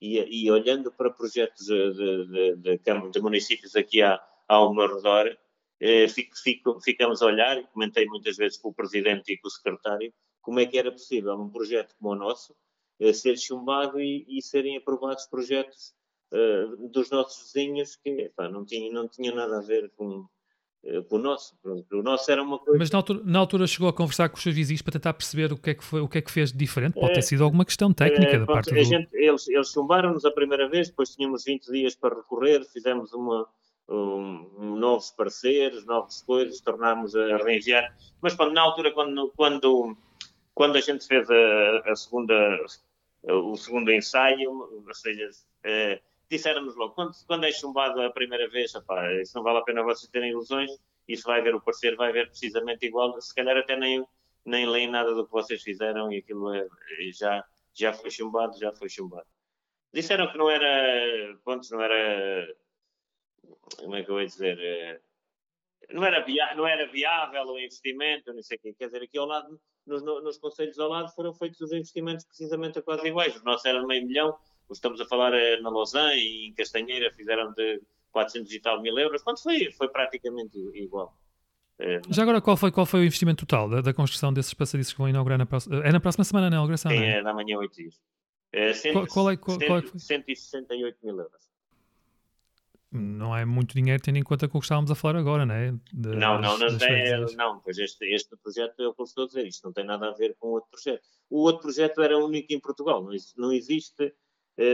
e, 0.01 0.45
e 0.45 0.51
olhando 0.51 0.91
para 0.91 1.09
projetos 1.09 1.65
de, 1.65 1.93
de, 2.27 2.55
de, 2.55 3.09
de 3.11 3.21
municípios 3.21 3.75
aqui 3.75 4.01
à, 4.01 4.21
ao 4.47 4.73
meu 4.73 4.95
redor, 4.95 5.37
eh, 5.79 6.07
fico, 6.07 6.35
fico, 6.37 6.81
ficamos 6.81 7.21
a 7.21 7.25
olhar, 7.25 7.61
comentei 7.71 8.05
muitas 8.05 8.37
vezes 8.37 8.57
com 8.57 8.69
o 8.69 8.73
presidente 8.73 9.33
e 9.33 9.37
com 9.37 9.47
o 9.47 9.51
secretário, 9.51 10.13
como 10.41 10.59
é 10.59 10.65
que 10.65 10.77
era 10.77 10.91
possível 10.91 11.35
um 11.35 11.49
projeto 11.49 11.95
como 11.99 12.13
o 12.13 12.15
nosso 12.15 12.55
eh, 12.99 13.13
ser 13.13 13.37
chumbado 13.37 13.99
e, 13.99 14.25
e 14.27 14.41
serem 14.41 14.77
aprovados 14.77 15.25
projetos 15.27 15.93
eh, 16.31 16.65
dos 16.89 17.09
nossos 17.11 17.53
vizinhos 17.53 17.95
que 17.97 18.31
não, 18.37 18.65
tinha, 18.65 18.91
não 18.91 19.07
tinha 19.07 19.33
nada 19.33 19.57
a 19.57 19.61
ver 19.61 19.91
com, 19.95 20.27
com 21.09 21.15
o 21.17 21.19
nosso. 21.19 21.55
O 21.91 22.01
nosso 22.01 22.31
era 22.31 22.41
uma 22.41 22.59
coisa. 22.59 22.79
Mas 22.79 22.91
na 22.91 22.99
altura, 22.99 23.21
na 23.23 23.39
altura, 23.39 23.67
chegou 23.67 23.89
a 23.89 23.93
conversar 23.93 24.29
com 24.29 24.37
os 24.37 24.43
seus 24.43 24.55
vizinhos 24.55 24.81
para 24.81 24.93
tentar 24.93 25.13
perceber 25.13 25.51
o 25.51 25.57
que 25.57 25.71
é 25.71 25.73
que, 25.73 25.83
foi, 25.83 26.01
o 26.01 26.07
que, 26.07 26.17
é 26.17 26.21
que 26.21 26.31
fez 26.31 26.51
de 26.51 26.57
diferente? 26.57 26.93
Pode 26.93 27.13
ter 27.13 27.19
é, 27.19 27.21
sido 27.21 27.43
alguma 27.43 27.65
questão 27.65 27.91
técnica 27.91 28.35
é, 28.35 28.39
da 28.39 28.45
parte 28.45 28.73
do... 28.73 28.83
Gente, 28.83 29.09
eles, 29.13 29.47
eles 29.47 29.69
chumbaram-nos 29.69 30.23
a 30.25 30.31
primeira 30.31 30.69
vez, 30.69 30.89
depois 30.89 31.13
tínhamos 31.13 31.43
20 31.43 31.71
dias 31.71 31.95
para 31.95 32.15
recorrer, 32.15 32.63
fizemos 32.71 33.11
uma, 33.13 33.47
um, 33.89 34.75
novos 34.77 35.11
pareceres, 35.11 35.85
novas 35.85 36.21
coisas, 36.21 36.61
tornámos 36.61 37.15
a 37.15 37.37
reenviar. 37.37 37.95
Mas 38.21 38.35
pronto, 38.35 38.53
na 38.53 38.61
altura, 38.61 38.91
quando, 38.91 39.31
quando, 39.35 39.97
quando 40.53 40.77
a 40.77 40.81
gente 40.81 41.05
fez 41.05 41.29
a, 41.29 41.91
a 41.91 41.95
segunda, 41.95 42.33
o 43.23 43.55
segundo 43.57 43.91
ensaio, 43.91 44.51
ou 44.51 44.93
seja, 44.93 45.29
é, 45.63 45.99
disseram-nos 46.29 46.75
logo, 46.75 46.93
quando, 46.93 47.11
quando 47.25 47.45
é 47.45 47.51
chumbado 47.51 48.01
a 48.01 48.11
primeira 48.11 48.49
vez, 48.49 48.73
opá, 48.75 49.13
isso 49.21 49.35
não 49.35 49.43
vale 49.43 49.59
a 49.59 49.63
pena 49.63 49.83
vocês 49.83 50.09
terem 50.11 50.31
ilusões, 50.31 50.71
isso 51.07 51.23
vai 51.23 51.41
ver 51.41 51.55
o 51.55 51.61
parecer, 51.61 51.95
vai 51.95 52.11
ver 52.11 52.27
precisamente 52.27 52.85
igual, 52.85 53.19
se 53.21 53.33
calhar 53.33 53.55
até 53.57 53.77
nem, 53.77 54.05
nem 54.45 54.67
leem 54.67 54.89
nada 54.89 55.13
do 55.13 55.25
que 55.25 55.31
vocês 55.31 55.61
fizeram 55.63 56.11
e 56.11 56.17
aquilo 56.17 56.53
é, 56.53 56.67
já, 57.13 57.45
já 57.73 57.93
foi 57.93 58.11
chumbado, 58.11 58.57
já 58.59 58.73
foi 58.73 58.89
chumbado. 58.89 59.27
Disseram 59.93 60.29
que 60.31 60.37
não 60.37 60.49
era, 60.49 61.37
pontos, 61.45 61.71
não 61.71 61.81
era, 61.81 62.55
como 63.77 63.95
é 63.95 64.03
que 64.03 64.11
eu 64.11 64.19
ia 64.19 64.25
dizer, 64.25 64.59
eh, 64.59 64.99
não 65.91 66.03
era, 66.03 66.25
não 66.55 66.67
era 66.67 66.91
viável 66.91 67.43
o 67.45 67.59
investimento, 67.59 68.33
não 68.33 68.43
sei 68.43 68.57
o 68.57 68.59
quê, 68.59 68.75
quer 68.77 68.87
dizer, 68.87 69.03
aqui 69.03 69.17
ao 69.17 69.25
lado, 69.25 69.59
nos, 69.85 70.03
nos 70.03 70.37
conselhos 70.37 70.77
ao 70.77 70.89
lado 70.89 71.13
foram 71.15 71.33
feitos 71.33 71.61
os 71.61 71.71
investimentos 71.71 72.25
precisamente 72.25 72.79
a 72.79 72.81
quase 72.81 73.07
iguais, 73.07 73.35
o 73.37 73.43
nosso 73.45 73.65
era 73.67 73.85
meio 73.85 74.05
milhão, 74.05 74.37
estamos 74.71 74.99
a 75.01 75.05
falar 75.05 75.33
eh, 75.33 75.59
na 75.61 75.69
Lausanne 75.69 76.15
e 76.15 76.47
em 76.47 76.53
Castanheira 76.53 77.11
fizeram 77.13 77.51
de 77.53 77.81
400 78.11 78.51
e 78.53 78.59
tal 78.59 78.81
mil 78.81 78.97
euros, 78.97 79.21
quanto 79.21 79.41
foi? 79.43 79.71
Foi 79.71 79.87
praticamente 79.89 80.57
igual. 80.73 81.15
Eh, 81.79 82.01
Já 82.09 82.23
agora, 82.23 82.41
qual 82.41 82.57
foi, 82.57 82.71
qual 82.71 82.85
foi 82.85 83.01
o 83.01 83.03
investimento 83.05 83.45
total 83.45 83.69
da, 83.69 83.81
da 83.81 83.93
construção 83.93 84.33
desses 84.33 84.53
passadiços 84.53 84.93
que 84.93 84.99
vão 84.99 85.09
inaugurar 85.09 85.37
na 85.37 85.45
próxima... 85.45 85.77
É 85.85 85.91
na 85.91 85.99
próxima 85.99 86.23
semana, 86.23 86.49
na 86.49 86.55
inauguração, 86.55 86.91
Sim, 86.91 86.97
é? 86.97 87.17
é 87.17 87.21
na 87.21 87.33
manhã, 87.33 87.57
8 87.57 87.75
dias. 87.75 87.99
É, 88.51 88.73
cento, 88.73 89.05
qual, 89.07 89.29
é, 89.29 89.37
qual, 89.37 89.59
qual 89.59 89.77
é 89.79 89.81
que 89.81 89.89
foi? 89.89 89.99
168 89.99 90.97
mil 91.03 91.17
euros. 91.19 91.47
não 92.91 93.35
é 93.35 93.43
muito 93.45 93.75
dinheiro 93.75 94.01
tendo 94.01 94.17
em 94.17 94.23
conta 94.23 94.45
o 94.45 94.49
que 94.49 94.57
estávamos 94.59 94.89
a 94.89 94.95
falar 94.95 95.19
agora, 95.19 95.45
não 95.45 95.53
é? 95.53 95.71
De, 95.93 96.15
não, 96.15 96.39
não, 96.39 96.57
não, 96.57 96.67
é, 96.81 97.25
não, 97.35 97.59
pois 97.59 97.77
este, 97.77 98.05
este 98.05 98.35
projeto 98.37 98.81
é 98.81 98.87
o 98.87 98.93
que 98.93 99.01
eu 99.01 99.05
estou 99.05 99.25
a 99.25 99.27
dizer, 99.27 99.45
isto 99.45 99.65
não 99.65 99.73
tem 99.73 99.85
nada 99.85 100.07
a 100.07 100.13
ver 100.13 100.35
com 100.39 100.47
outro 100.47 100.69
projeto. 100.71 101.03
O 101.29 101.41
outro 101.41 101.63
projeto 101.63 102.01
era 102.01 102.17
único 102.17 102.51
em 102.53 102.59
Portugal, 102.59 103.03
não, 103.03 103.11
não 103.35 103.51
existe, 103.51 104.13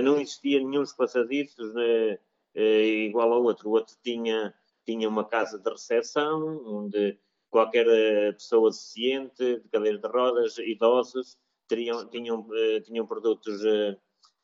não 0.01 0.19
existia 0.19 0.59
nenhum 0.59 0.83
passadiços 0.97 1.73
né, 1.73 2.19
eh, 2.55 3.05
igual 3.07 3.33
ao 3.33 3.43
outro. 3.43 3.69
O 3.69 3.73
outro 3.73 3.95
tinha, 4.03 4.53
tinha 4.85 5.09
uma 5.09 5.25
casa 5.25 5.59
de 5.59 5.69
recepção, 5.69 6.63
onde 6.65 7.17
qualquer 7.49 7.87
eh, 7.87 8.31
pessoa 8.31 8.69
deficiente, 8.69 9.59
de 9.59 9.69
cadeira 9.69 9.97
de 9.97 10.07
rodas, 10.07 10.57
idosos, 10.57 11.37
teriam, 11.67 12.07
tinham, 12.09 12.47
tinham 12.83 13.05
produtos 13.05 13.61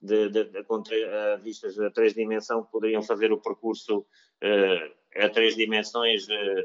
de, 0.01 0.29
de, 0.29 0.45
de, 0.45 1.37
vistas 1.41 1.77
a 1.79 1.91
três 1.91 2.13
dimensões 2.13 2.65
poderiam 2.71 3.01
fazer 3.01 3.31
o 3.31 3.41
percurso 3.41 3.99
uh, 3.99 5.23
a 5.23 5.29
três 5.29 5.55
dimensões. 5.55 6.27
Uh, 6.27 6.63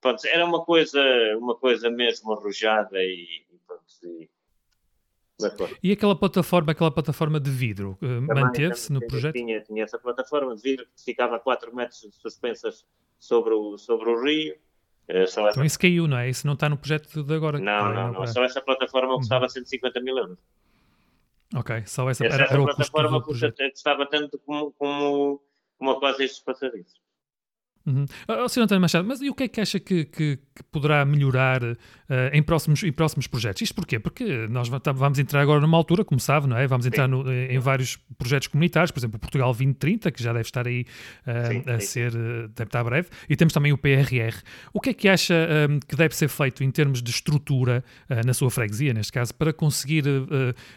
pronto, 0.00 0.24
era 0.26 0.44
uma 0.44 0.64
coisa, 0.64 1.00
uma 1.38 1.56
coisa 1.56 1.90
mesmo 1.90 2.32
arrojada 2.32 3.02
e, 3.02 3.24
e, 3.50 3.58
pronto, 3.66 3.84
e 4.04 4.30
e 5.82 5.92
aquela 5.92 6.16
plataforma, 6.16 6.72
aquela 6.72 6.90
plataforma 6.90 7.38
de 7.38 7.50
vidro, 7.50 7.98
uh, 8.02 8.34
manteve-se 8.34 8.90
no 8.92 9.06
projeto? 9.06 9.34
Tinha, 9.34 9.60
tinha 9.60 9.84
essa 9.84 9.98
plataforma 9.98 10.56
de 10.56 10.62
vidro 10.62 10.86
que 10.96 11.04
ficava 11.04 11.36
a 11.36 11.38
4 11.38 11.74
metros 11.74 12.08
suspensas 12.12 12.86
sobre 13.18 13.52
o, 13.52 13.76
sobre 13.76 14.08
o 14.10 14.22
rio. 14.22 14.54
Uh, 15.08 15.24
então 15.28 15.46
essa... 15.46 15.64
isso 15.64 15.78
caiu, 15.78 16.08
não 16.08 16.16
é? 16.16 16.30
Isso 16.30 16.46
não 16.46 16.54
está 16.54 16.68
no 16.68 16.78
projeto 16.78 17.22
de 17.22 17.34
agora? 17.34 17.58
Não, 17.58 17.92
não, 17.92 18.12
não. 18.12 18.26
Só 18.26 18.42
essa 18.44 18.62
plataforma 18.62 19.12
uhum. 19.12 19.18
custava 19.18 19.48
150 19.48 20.00
mil 20.00 20.16
euros. 20.16 20.38
Ok, 21.54 21.84
só 21.86 22.08
essa, 22.10 22.26
essa 22.26 22.34
era, 22.34 22.52
era 22.52 22.62
o 22.62 22.74
custo 22.74 23.02
do 23.02 23.22
projeto. 23.22 23.62
Custava 23.70 24.06
tanto 24.06 24.38
como, 24.38 24.72
como, 24.72 25.42
como 25.78 26.00
quase 26.00 26.24
estes 26.24 26.40
passadiços. 26.40 27.00
Uhum. 27.86 28.04
Oh, 28.26 28.48
Sr. 28.48 28.62
António 28.62 28.80
Machado, 28.80 29.06
mas 29.06 29.20
e 29.20 29.30
o 29.30 29.34
que 29.34 29.44
é 29.44 29.48
que 29.48 29.60
acha 29.60 29.78
que, 29.78 30.04
que, 30.06 30.36
que 30.36 30.62
poderá 30.72 31.04
melhorar 31.04 31.62
uh, 31.62 31.76
em, 32.32 32.42
próximos, 32.42 32.82
em 32.82 32.90
próximos 32.90 33.28
projetos? 33.28 33.62
Isto 33.62 33.76
porquê? 33.76 34.00
Porque 34.00 34.48
nós 34.48 34.68
vamos 34.68 35.18
entrar 35.20 35.40
agora 35.40 35.60
numa 35.60 35.76
altura, 35.76 36.04
como 36.04 36.20
sabe, 36.20 36.48
não 36.48 36.56
é? 36.56 36.66
Vamos 36.66 36.84
entrar 36.84 37.06
no, 37.06 37.30
eh, 37.30 37.54
em 37.54 37.58
vários 37.60 37.96
projetos 38.18 38.48
comunitários, 38.48 38.90
por 38.90 38.98
exemplo, 38.98 39.16
o 39.16 39.20
Portugal 39.20 39.48
2030, 39.50 40.10
que 40.10 40.20
já 40.20 40.32
deve 40.32 40.46
estar 40.46 40.66
aí 40.66 40.84
uh, 41.26 41.48
sim, 41.48 41.70
a 41.70 41.80
sim. 41.80 41.86
ser, 41.86 42.12
uh, 42.12 42.48
deve 42.48 42.68
estar 42.68 42.82
breve, 42.82 43.08
e 43.28 43.36
temos 43.36 43.54
também 43.54 43.72
o 43.72 43.78
PRR. 43.78 44.34
O 44.72 44.80
que 44.80 44.90
é 44.90 44.94
que 44.94 45.08
acha 45.08 45.34
que 45.88 45.94
deve 45.94 46.16
ser 46.16 46.28
feito 46.28 46.64
em 46.64 46.70
termos 46.70 47.00
de 47.00 47.10
estrutura 47.10 47.84
na 48.24 48.34
sua 48.34 48.50
freguesia, 48.50 48.92
neste 48.92 49.12
caso, 49.12 49.34
para 49.34 49.52
conseguir 49.52 50.04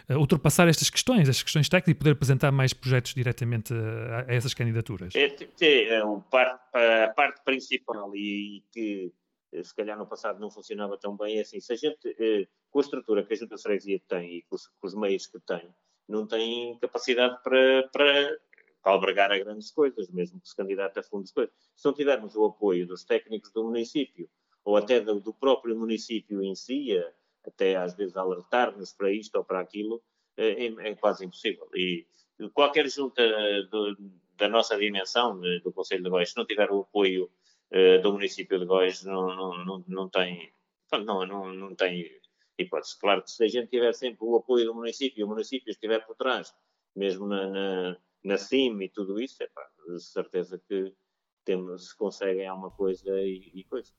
ultrapassar 0.09 0.67
estas 0.67 0.89
questões, 0.89 1.21
estas 1.21 1.43
questões 1.43 1.67
técnicas 1.67 1.91
e 1.91 1.95
poder 1.95 2.11
apresentar 2.11 2.51
mais 2.51 2.73
projetos 2.73 3.13
diretamente 3.13 3.73
a, 3.73 4.25
a 4.27 4.33
essas 4.33 4.53
candidaturas? 4.53 5.13
É, 5.15 5.35
é, 5.61 5.95
é 5.95 6.05
um 6.05 6.19
par, 6.19 6.59
a 7.05 7.13
parte 7.13 7.43
principal 7.43 8.15
e 8.15 8.63
que 8.71 9.13
eh, 9.51 9.63
se 9.63 9.75
calhar 9.75 9.97
no 9.97 10.07
passado 10.07 10.39
não 10.39 10.51
funcionava 10.51 10.97
tão 10.97 11.15
bem 11.15 11.37
é 11.37 11.41
assim, 11.41 11.59
se 11.59 11.73
a 11.73 11.75
gente, 11.75 12.15
eh, 12.19 12.47
com 12.69 12.79
a 12.79 12.81
estrutura 12.81 13.23
que 13.25 13.33
a 13.33 13.35
Junta 13.35 13.55
de 13.55 13.61
Freguesia 13.61 14.01
tem 14.07 14.37
e 14.37 14.41
com 14.43 14.55
os, 14.55 14.67
com 14.67 14.87
os, 14.87 14.95
meios 14.95 15.27
que 15.27 15.39
tem, 15.39 15.73
não 16.07 16.27
tem 16.27 16.77
capacidade 16.79 17.41
para, 17.43 17.87
para, 17.89 18.37
albergar 18.83 19.31
a 19.31 19.37
grandes 19.37 19.71
coisas, 19.71 20.09
mesmo 20.09 20.39
que 20.39 20.49
se 20.49 20.55
candidate 20.55 20.99
a 20.99 21.03
fundos 21.03 21.31
coisas. 21.31 21.53
Se 21.75 21.85
não 21.85 21.93
tivermos 21.93 22.35
o 22.35 22.45
apoio 22.45 22.87
dos 22.87 23.03
técnicos 23.03 23.51
do 23.51 23.63
município, 23.63 24.29
ou 24.63 24.77
até 24.77 24.99
do, 24.99 25.19
do 25.19 25.33
próprio 25.33 25.77
município 25.77 26.41
em 26.41 26.55
si, 26.55 26.91
até 27.45 27.75
às 27.75 27.93
vezes 27.95 28.15
alertar-nos 28.15 28.93
para 28.93 29.11
isto 29.11 29.35
ou 29.35 29.43
para 29.43 29.59
aquilo, 29.59 30.01
é, 30.37 30.65
é, 30.65 30.89
é 30.89 30.95
quase 30.95 31.25
impossível. 31.25 31.67
E 31.75 32.07
qualquer 32.53 32.87
junta 32.89 33.21
da 34.39 34.49
nossa 34.49 34.77
dimensão 34.77 35.39
do 35.63 35.71
Conselho 35.73 36.03
de 36.03 36.09
Góis, 36.09 36.31
se 36.31 36.37
não 36.37 36.45
tiver 36.45 36.71
o 36.71 36.81
apoio 36.81 37.29
uh, 37.71 38.01
do 38.01 38.13
município 38.13 38.57
de 38.57 38.65
Góis, 38.65 39.03
não, 39.03 39.35
não, 39.35 39.65
não, 39.65 39.85
não 39.87 40.09
tem, 40.09 40.53
não, 40.91 41.25
não, 41.25 41.53
não 41.53 41.75
tem 41.75 42.09
hipótese. 42.57 42.97
Claro 42.99 43.21
que 43.23 43.31
se 43.31 43.43
a 43.43 43.47
gente 43.47 43.69
tiver 43.69 43.93
sempre 43.93 44.19
o 44.21 44.35
apoio 44.37 44.65
do 44.65 44.75
município 44.75 45.21
e 45.21 45.23
o 45.23 45.27
município 45.27 45.69
estiver 45.69 46.05
por 46.05 46.15
trás, 46.15 46.53
mesmo 46.95 47.27
na, 47.27 47.47
na, 47.47 47.97
na 48.23 48.37
CIM 48.37 48.81
e 48.81 48.89
tudo 48.89 49.19
isso, 49.19 49.43
é 49.43 49.47
pá, 49.47 49.67
de 49.87 50.01
certeza 50.01 50.61
que 50.67 50.93
temos, 51.45 51.89
se 51.89 51.97
conseguem 51.97 52.47
alguma 52.47 52.71
coisa 52.71 53.09
e, 53.21 53.51
e 53.53 53.63
coisa. 53.63 53.91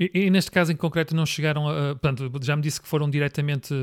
E, 0.00 0.10
e, 0.14 0.30
neste 0.30 0.50
caso 0.50 0.72
em 0.72 0.76
concreto 0.76 1.14
não 1.14 1.26
chegaram 1.26 1.68
a. 1.68 1.94
Portanto, 1.94 2.30
já 2.42 2.56
me 2.56 2.62
disse 2.62 2.80
que 2.80 2.88
foram 2.88 3.10
diretamente 3.10 3.74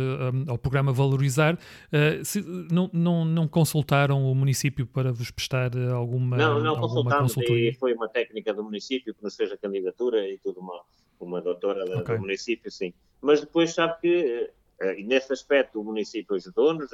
ao 0.47 0.57
programa 0.57 0.91
Valorizar. 0.91 1.53
Uh, 1.53 2.25
se, 2.25 2.41
não, 2.41 2.89
não, 2.91 3.23
não 3.23 3.47
consultaram 3.47 4.25
o 4.25 4.33
município 4.33 4.87
para 4.87 5.11
vos 5.11 5.29
prestar 5.29 5.71
alguma, 5.93 6.35
não, 6.35 6.59
não 6.59 6.77
alguma 6.77 7.15
consultoria? 7.19 7.73
foi 7.75 7.93
uma 7.93 8.09
técnica 8.09 8.53
do 8.53 8.63
município 8.63 9.13
que 9.13 9.23
nos 9.23 9.35
fez 9.35 9.51
a 9.51 9.57
candidatura 9.57 10.27
e 10.27 10.39
tudo 10.39 10.59
uma, 10.59 10.81
uma 11.19 11.41
doutora 11.41 11.83
okay. 11.99 12.15
do 12.15 12.21
município, 12.21 12.71
sim. 12.71 12.91
Mas 13.21 13.39
depois 13.39 13.71
sabe 13.71 14.01
que, 14.01 14.49
uh, 14.81 14.93
e 14.97 15.03
nesse 15.03 15.31
aspecto, 15.31 15.79
o 15.79 15.83
município 15.83 16.35
ajudou-nos, 16.35 16.89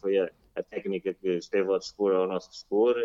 foi 0.00 0.18
a, 0.18 0.28
a, 0.56 0.62
técnica 0.64 1.14
que 1.14 1.28
esteve 1.36 1.70
ao 1.70 1.78
dispor, 1.78 2.14
ao 2.14 2.26
nosso 2.26 2.50
dispor, 2.50 2.96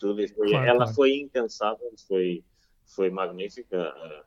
tudo. 0.00 0.26
Foi, 0.28 0.48
claro, 0.48 0.66
ela 0.66 0.78
claro. 0.78 0.94
foi 0.94 1.16
incansável, 1.18 1.92
foi 2.08 2.42
foi 2.88 3.10
magnífica, 3.10 3.80
a, 3.80 4.24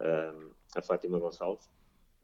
a, 0.00 0.34
a 0.76 0.82
Fátima 0.82 1.18
Gonçalves. 1.18 1.68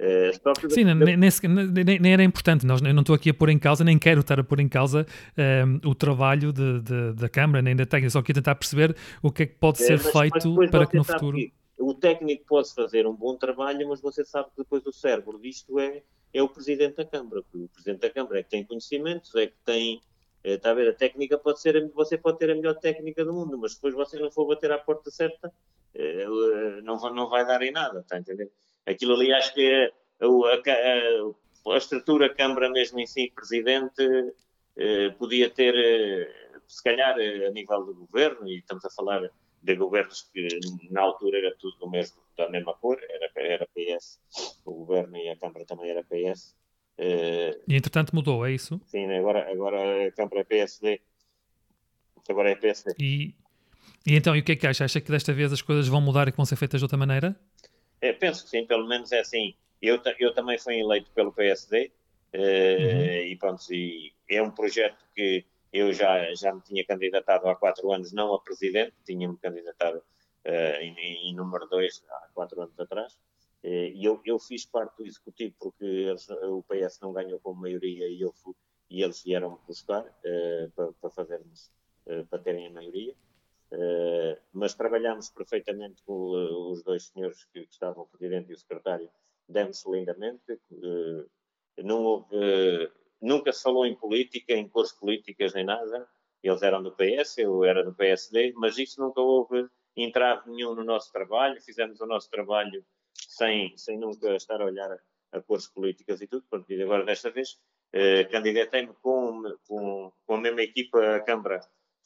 É, 0.01 0.31
Sim, 0.71 0.85
nem, 0.85 1.17
nem, 1.17 1.99
nem, 1.99 2.13
era 2.13 2.23
importante. 2.23 2.65
Nós, 2.65 2.81
eu 2.81 2.95
não 2.95 3.01
estou 3.01 3.17
aqui 3.17 3.31
a 3.31 3.35
pôr 3.35 3.49
em 3.49 3.59
causa, 3.59 3.83
nem 3.83 3.99
quero 3.99 4.21
estar 4.21 4.39
a 4.39 4.45
pôr 4.45 4.61
em 4.61 4.69
causa 4.69 5.05
um, 5.85 5.89
o 5.91 5.95
trabalho 5.95 6.53
de, 6.53 6.81
de, 6.81 7.13
da 7.15 7.29
Câmara, 7.29 7.61
nem 7.61 7.75
da 7.75 7.85
técnica, 7.85 8.11
só 8.11 8.23
queria 8.23 8.41
tentar 8.41 8.55
perceber 8.55 8.97
o 9.21 9.33
que 9.33 9.43
é 9.43 9.47
que 9.47 9.57
pode 9.57 9.83
é, 9.83 9.87
ser 9.87 10.01
mas, 10.01 10.13
feito 10.13 10.55
mas 10.55 10.71
para 10.71 10.87
que 10.87 10.97
no 10.97 11.03
futuro. 11.03 11.37
Que 11.37 11.53
o 11.81 11.93
técnico 11.95 12.45
pode 12.47 12.73
fazer 12.73 13.09
um 13.09 13.15
bom 13.15 13.37
trabalho, 13.37 13.89
mas 13.89 14.01
você 14.01 14.25
sabe 14.25 14.51
que 14.51 14.59
depois 14.59 14.87
o 14.87 14.93
cérebro 14.93 15.37
disto 15.41 15.81
é, 15.81 16.03
é 16.33 16.43
o 16.43 16.49
Presidente 16.49 16.97
da 16.97 17.05
Câmara. 17.05 17.41
O 17.53 17.69
Presidente 17.69 18.01
da 18.01 18.11
Câmara 18.11 18.39
é 18.39 18.43
que 18.45 18.51
tem 18.51 18.65
conhecimentos, 18.65 19.35
é 19.35 19.49
que 19.49 19.57
tem 19.65 20.01
Está 20.43 20.71
a 20.71 20.75
ver? 20.75 20.89
A 20.89 20.95
técnica 20.95 21.37
pode 21.37 21.61
ser, 21.61 21.91
você 21.93 22.17
pode 22.17 22.39
ter 22.39 22.51
a 22.51 22.55
melhor 22.55 22.77
técnica 22.77 23.25
do 23.25 23.33
mundo, 23.33 23.59
mas 23.59 23.75
depois 23.75 23.95
você 23.95 24.19
não 24.19 24.31
for 24.31 24.47
bater 24.47 24.71
à 24.71 24.79
porta 24.79 25.11
certa, 25.11 25.53
eh, 25.95 26.81
não, 26.83 26.97
não 27.13 27.29
vai 27.29 27.45
dar 27.47 27.61
em 27.63 27.73
nada, 27.73 28.01
está 28.01 28.17
a 28.17 28.21
entender? 28.21 28.51
Aquilo 28.87 29.15
ali 29.15 29.33
acho 29.33 29.53
que 29.53 29.67
é 29.67 29.93
a, 30.21 30.27
a, 30.27 31.75
a, 31.75 31.77
estrutura 31.77 32.33
Câmara 32.35 32.71
mesmo 32.71 33.01
em 33.01 33.07
si, 33.07 33.33
Presidente, 33.35 34.03
eh, 34.77 35.11
podia 35.19 35.51
ter, 35.51 35.75
eh, 35.77 36.61
se 36.67 36.83
calhar, 36.83 37.15
a 37.15 37.51
nível 37.51 37.85
do 37.85 37.95
governo, 37.95 38.49
e 38.49 38.59
estamos 38.59 38.85
a 38.85 38.91
falar 38.91 39.29
de 39.63 39.75
governos 39.75 40.23
que 40.33 40.49
na 40.91 41.03
altura 41.03 41.39
era 41.39 41.57
tudo 41.57 41.77
do 41.79 41.91
mesmo, 41.91 42.23
da 42.37 42.49
mesma 42.49 42.75
cor, 42.75 42.99
era, 43.09 43.31
era 43.37 43.69
PS, 43.75 44.21
o 44.65 44.73
governo 44.73 45.17
e 45.17 45.29
a 45.29 45.37
Câmara 45.37 45.67
também 45.67 45.91
era 45.91 46.05
PS, 46.05 46.55
Uh, 46.99 47.55
e 47.69 47.77
entretanto 47.77 48.15
mudou, 48.15 48.45
é 48.45 48.53
isso? 48.53 48.81
Sim, 48.87 49.11
agora, 49.13 49.51
agora 49.51 50.09
a 50.09 50.13
Câmara 50.13 50.41
é 50.41 50.45
PSD. 50.45 51.01
Agora 52.29 52.51
é 52.51 52.57
PSD. 52.57 52.95
E, 52.99 53.35
e 54.05 54.17
então, 54.17 54.35
e 54.35 54.41
o 54.41 54.43
que 54.43 54.53
é 54.53 54.57
que 54.57 54.67
acha? 54.67 54.85
Acha 54.85 55.01
que 55.01 55.11
desta 55.11 55.33
vez 55.33 55.53
as 55.53 55.63
coisas 55.63 55.87
vão 55.87 56.01
mudar 56.01 56.27
e 56.27 56.33
que 56.33 56.37
vão 56.37 56.45
ser 56.45 56.57
feitas 56.57 56.81
de 56.81 56.85
outra 56.85 56.99
maneira? 56.99 57.39
É, 58.01 58.13
penso 58.13 58.45
que 58.45 58.51
sim, 58.51 58.67
pelo 58.67 58.87
menos 58.89 59.13
é 59.13 59.21
assim. 59.21 59.55
Eu, 59.81 60.01
eu 60.19 60.35
também 60.35 60.59
fui 60.59 60.81
eleito 60.81 61.09
pelo 61.13 61.33
PSD 61.33 61.93
uh, 62.35 62.39
uhum. 62.39 63.05
e 63.27 63.37
pronto, 63.37 63.63
e 63.73 64.13
é 64.29 64.43
um 64.43 64.51
projeto 64.51 65.05
que 65.15 65.45
eu 65.73 65.93
já, 65.93 66.35
já 66.35 66.53
me 66.53 66.61
tinha 66.63 66.85
candidatado 66.85 67.49
há 67.49 67.55
quatro 67.55 67.93
anos, 67.93 68.13
não 68.13 68.35
a 68.35 68.41
presidente, 68.41 68.93
tinha-me 69.05 69.37
candidatado 69.37 69.99
uh, 69.99 70.81
em, 70.81 71.29
em 71.31 71.35
número 71.35 71.67
dois 71.69 72.03
há 72.11 72.29
quatro 72.35 72.61
anos 72.61 72.79
atrás. 72.81 73.17
Eh, 73.63 73.91
e 73.95 74.05
eu, 74.05 74.21
eu 74.25 74.39
fiz 74.39 74.65
parte 74.65 74.97
do 74.99 75.07
executivo 75.07 75.55
porque 75.59 75.85
eles, 75.85 76.29
o 76.31 76.63
PS 76.63 77.01
não 77.01 77.13
ganhou 77.13 77.41
com 77.41 77.55
maioria 77.55 78.07
e, 78.07 78.21
eu 78.21 78.33
fui, 78.33 78.55
e 78.89 79.03
eles 79.03 79.23
vieram 79.23 79.61
buscar 79.67 80.05
uh, 80.05 80.71
para, 80.75 80.93
para, 80.93 81.11
fazermos, 81.11 81.71
uh, 82.07 82.27
para 82.27 82.39
terem 82.39 82.67
a 82.67 82.71
maioria. 82.71 83.15
Uh, 83.71 84.41
mas 84.53 84.75
trabalhámos 84.75 85.29
perfeitamente 85.29 86.03
com 86.05 86.71
os 86.71 86.83
dois 86.83 87.09
senhores 87.09 87.45
que, 87.47 87.67
que, 87.67 87.73
estavam, 87.73 88.05
o 88.05 88.07
presidente 88.07 88.51
e 88.51 88.55
o 88.55 88.59
secretário, 88.59 89.11
demos 89.49 89.85
lindamente. 89.87 90.59
não 91.79 92.05
houve, 92.05 92.37
nunca 93.21 93.53
se 93.53 93.63
falou 93.63 93.85
em 93.87 93.95
política, 93.95 94.55
em 94.55 94.69
cores 94.69 94.93
políticas 94.93 95.53
nem 95.55 95.65
nada. 95.65 96.09
Eles 96.43 96.63
eram 96.63 96.83
do 96.83 96.93
PS, 96.93 97.39
eu 97.39 97.65
era 97.65 97.85
do 97.85 97.93
PSD, 97.95 98.53
mas 98.57 98.79
isso 98.79 99.01
nunca 99.01 99.21
houve 99.21 99.69
entrave 99.97 100.51
nenhum 100.51 100.75
no 100.75 100.85
nosso 100.85 101.13
trabalho. 101.13 101.61
Fizemos 101.61 102.01
o 102.01 102.07
nosso 102.07 102.31
trabalho 102.31 102.85
sem, 103.39 103.77
sem 103.77 103.97
nunca 103.97 104.35
estar 104.35 104.61
a 104.61 104.65
olhar 104.65 104.91
a, 105.33 105.41
cores 105.41 105.69
políticas 105.69 106.21
e 106.21 106.27
tudo. 106.27 106.45
Pronto, 106.51 106.71
e 106.73 106.83
agora, 106.83 107.05
desta 107.05 107.31
vez, 107.31 107.61
eh, 107.93 108.25
candidatei-me 108.25 108.93
com, 109.01 109.43
com, 109.67 110.13
com 110.27 110.35
a 110.35 110.41
mesma 110.41 110.63
equipa 110.63 111.17
à 111.17 111.21
Câmara. 111.21 111.61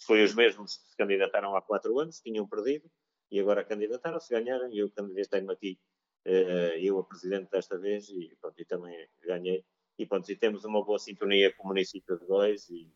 Foi 0.07 0.23
os 0.23 0.35
mesmos 0.35 0.77
que 0.77 0.89
se 0.91 0.97
candidataram 0.97 1.57
há 1.57 1.63
quatro 1.63 1.99
anos, 1.99 2.21
tinham 2.21 2.47
perdido, 2.47 2.91
e 3.31 3.41
agora 3.41 3.65
candidataram-se, 3.65 4.29
ganharam, 4.31 4.69
e 4.71 4.79
eu 4.79 4.91
candidatei-me 4.91 5.53
aqui, 5.53 5.79
eh, 6.27 6.79
eu 6.81 6.99
a 6.99 7.05
presidente 7.05 7.51
desta 7.51 7.79
vez, 7.79 8.09
e, 8.11 8.37
pronto, 8.41 8.61
e 8.61 8.65
também 8.65 9.09
ganhei. 9.23 9.65
E, 9.99 10.05
pronto, 10.07 10.31
e 10.31 10.37
temos 10.37 10.65
uma 10.65 10.85
boa 10.85 10.99
sintonia 10.99 11.53
com 11.55 11.65
o 11.65 11.69
município 11.69 12.19
de 12.19 12.27
Góis, 12.27 12.69
e, 12.69 12.91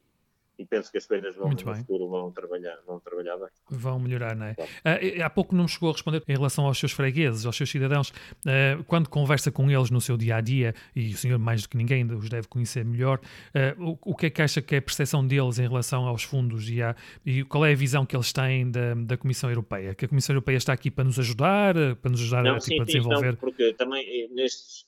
e 0.59 0.65
penso 0.65 0.91
que 0.91 0.99
as 0.99 1.07
coisas 1.07 1.35
vão, 1.37 1.51
no 1.51 1.77
futuro 1.77 2.09
vão 2.09 2.31
trabalhar, 2.33 2.77
vão 2.87 2.99
trabalhar 3.01 3.37
bem. 3.37 3.49
Vão 3.71 3.99
melhorar, 3.99 4.35
não 4.35 4.47
é? 4.47 4.55
Claro. 4.55 4.71
Uh, 4.71 5.23
há 5.23 5.31
pouco 5.31 5.55
não 5.55 5.65
me 5.65 5.69
chegou 5.69 5.91
a 5.91 5.93
responder 5.93 6.23
em 6.27 6.35
relação 6.35 6.65
aos 6.65 6.79
seus 6.79 6.93
fregueses, 6.93 7.45
aos 7.45 7.57
seus 7.57 7.71
cidadãos. 7.71 8.11
Uh, 8.11 8.83
quando 8.87 9.09
conversa 9.09 9.51
com 9.51 9.71
eles 9.71 9.91
no 9.91 10.01
seu 10.01 10.17
dia 10.17 10.37
a 10.37 10.41
dia, 10.41 10.75
e 10.95 11.13
o 11.13 11.17
senhor 11.17 11.39
mais 11.39 11.63
do 11.63 11.69
que 11.69 11.77
ninguém 11.77 12.05
os 12.11 12.29
deve 12.29 12.49
conhecer 12.49 12.85
melhor, 12.85 13.21
uh, 13.55 13.83
o, 13.83 14.13
o, 14.13 14.17
que 14.17 14.27
é 14.27 14.31
que 14.31 14.43
acha 14.43 14.63
que 14.63 14.75
é 14.75 14.79
a 14.79 14.83
percepção 14.83 15.27
deles 15.27 15.59
em 15.59 15.69
relação 15.69 16.07
aos 16.07 16.23
fundos 16.23 16.71
e, 16.71 16.83
a, 16.83 16.97
e 17.25 17.45
qual 17.45 17.67
é 17.67 17.73
a 17.73 17.77
visão 17.77 18.07
que 18.07 18.17
eles 18.17 18.33
têm 18.33 18.71
da, 18.71 18.95
da 18.95 19.17
Comissão 19.17 19.51
Europeia? 19.51 19.95
Que 19.95 20.07
a 20.07 20.09
Comissão 20.09 20.35
Europeia 20.35 20.57
está 20.57 20.73
aqui 20.73 20.91
para 20.91 21.05
nos 21.05 21.19
ajudar, 21.19 21.75
para 21.97 22.11
nos 22.11 22.21
ajudar 22.21 22.43
não, 22.43 22.57
a, 22.57 22.61
sim, 22.61 22.71
tipo, 22.71 22.83
a 22.83 22.85
desenvolver. 22.87 23.33
Não, 23.33 23.37
porque 23.37 23.75
também 23.75 24.05
eh, 24.07 24.29
nestes 24.33 24.87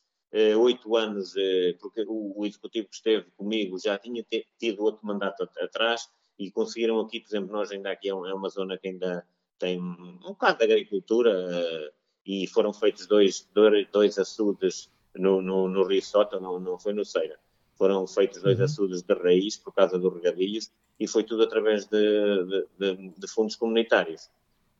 oito 0.56 0.96
anos, 0.96 1.34
eh, 1.36 1.74
porque 1.80 2.04
o, 2.06 2.44
executivo 2.44 2.88
que 2.88 2.96
esteve 2.96 3.26
comigo 3.36 3.78
já 3.78 3.98
tinha 3.98 4.24
tido 4.58 4.82
outro 4.82 5.06
mandato 5.06 5.48
atrás 5.60 6.08
e 6.38 6.50
conseguiram 6.50 7.00
aqui, 7.00 7.20
por 7.20 7.28
exemplo, 7.28 7.52
nós 7.52 7.70
ainda 7.70 7.90
aqui 7.90 8.08
é, 8.08 8.12
é 8.12 8.34
uma 8.34 8.48
zona 8.48 8.76
que 8.76 8.88
ainda 8.88 9.26
tem 9.58 9.80
um 9.80 10.18
bocado 10.20 10.58
de 10.58 10.64
agricultura 10.64 11.92
e 12.26 12.46
foram 12.46 12.72
feitos 12.72 13.06
dois, 13.06 13.48
dois 13.90 14.18
açudes 14.18 14.90
no, 15.16 15.40
no, 15.40 15.66
no 15.66 15.86
Rio 15.86 16.02
Sota, 16.02 16.38
não, 16.38 16.60
não 16.60 16.78
foi 16.78 16.92
no 16.92 17.04
Ceira. 17.04 17.38
Foram 17.76 18.06
feitos 18.06 18.42
dois 18.42 18.58
uhum. 18.58 18.64
açudes 18.64 19.02
de 19.02 19.14
raiz 19.14 19.56
por 19.56 19.72
causa 19.72 19.98
dos 19.98 20.12
regadilhos 20.12 20.70
e 20.98 21.06
foi 21.06 21.24
tudo 21.24 21.44
através 21.44 21.86
de, 21.86 22.44
de, 22.44 22.66
de, 22.78 23.08
de 23.10 23.28
fundos 23.28 23.56
comunitários. 23.56 24.28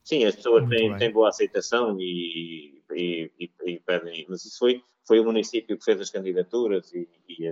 Sim, 0.04 0.24
as 0.24 0.36
pessoas 0.36 0.68
têm, 0.68 0.96
têm, 0.96 1.12
boa 1.12 1.28
aceitação 1.28 1.96
e, 2.00 2.82
e, 2.92 3.30
e, 3.38 3.50
e, 3.66 3.80
pedem, 3.80 4.26
mas 4.28 4.44
isso 4.44 4.58
foi, 4.58 4.82
foi 5.08 5.20
o 5.20 5.24
município 5.24 5.78
que 5.78 5.84
fez 5.84 5.98
as 6.00 6.10
candidaturas 6.10 6.92
e, 6.92 7.08
e, 7.26 7.48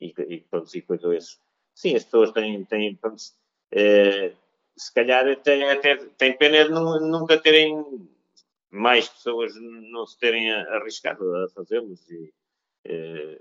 e, 0.00 0.14
e. 0.18 0.44
Sim, 1.74 1.94
as 1.94 2.04
pessoas 2.04 2.32
têm, 2.32 2.64
têm 2.64 2.98
é, 3.70 4.32
se 4.76 4.92
calhar 4.92 5.24
têm, 5.42 5.70
até 5.70 5.96
têm 5.96 6.36
pena 6.36 6.64
de 6.64 6.70
nunca 6.72 7.40
terem 7.40 8.08
mais 8.70 9.08
pessoas 9.08 9.54
não 9.54 10.04
se 10.06 10.18
terem 10.18 10.52
arriscado 10.52 11.24
a 11.36 11.48
fazê-los 11.50 12.10
e 12.10 12.34
é, 12.84 13.40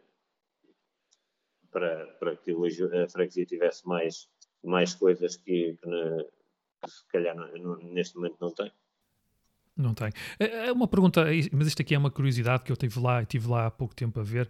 para, 1.72 2.06
para 2.20 2.36
que 2.38 2.54
hoje 2.54 2.84
a 2.84 3.10
freguesia 3.10 3.46
tivesse 3.46 3.88
mais, 3.88 4.30
mais 4.64 4.94
coisas 4.94 5.36
que, 5.36 5.76
que 5.82 5.88
na, 5.88 6.24
se 6.88 7.06
calhar 7.08 7.36
neste 7.82 8.16
momento 8.16 8.38
não 8.40 8.52
tem. 8.52 8.72
Não 9.78 9.94
tem. 9.94 10.10
É, 10.40 10.68
é 10.68 10.72
uma 10.72 10.88
pergunta, 10.88 11.26
mas 11.52 11.68
isto 11.68 11.82
aqui 11.82 11.94
é 11.94 11.98
uma 11.98 12.10
curiosidade 12.10 12.64
que 12.64 12.72
eu 12.72 12.76
tive 12.76 13.00
lá, 13.00 13.24
tive 13.24 13.48
lá 13.48 13.68
há 13.68 13.72
pouco 13.72 13.94
tempo 13.94 14.20
a 14.20 14.24
ver. 14.24 14.50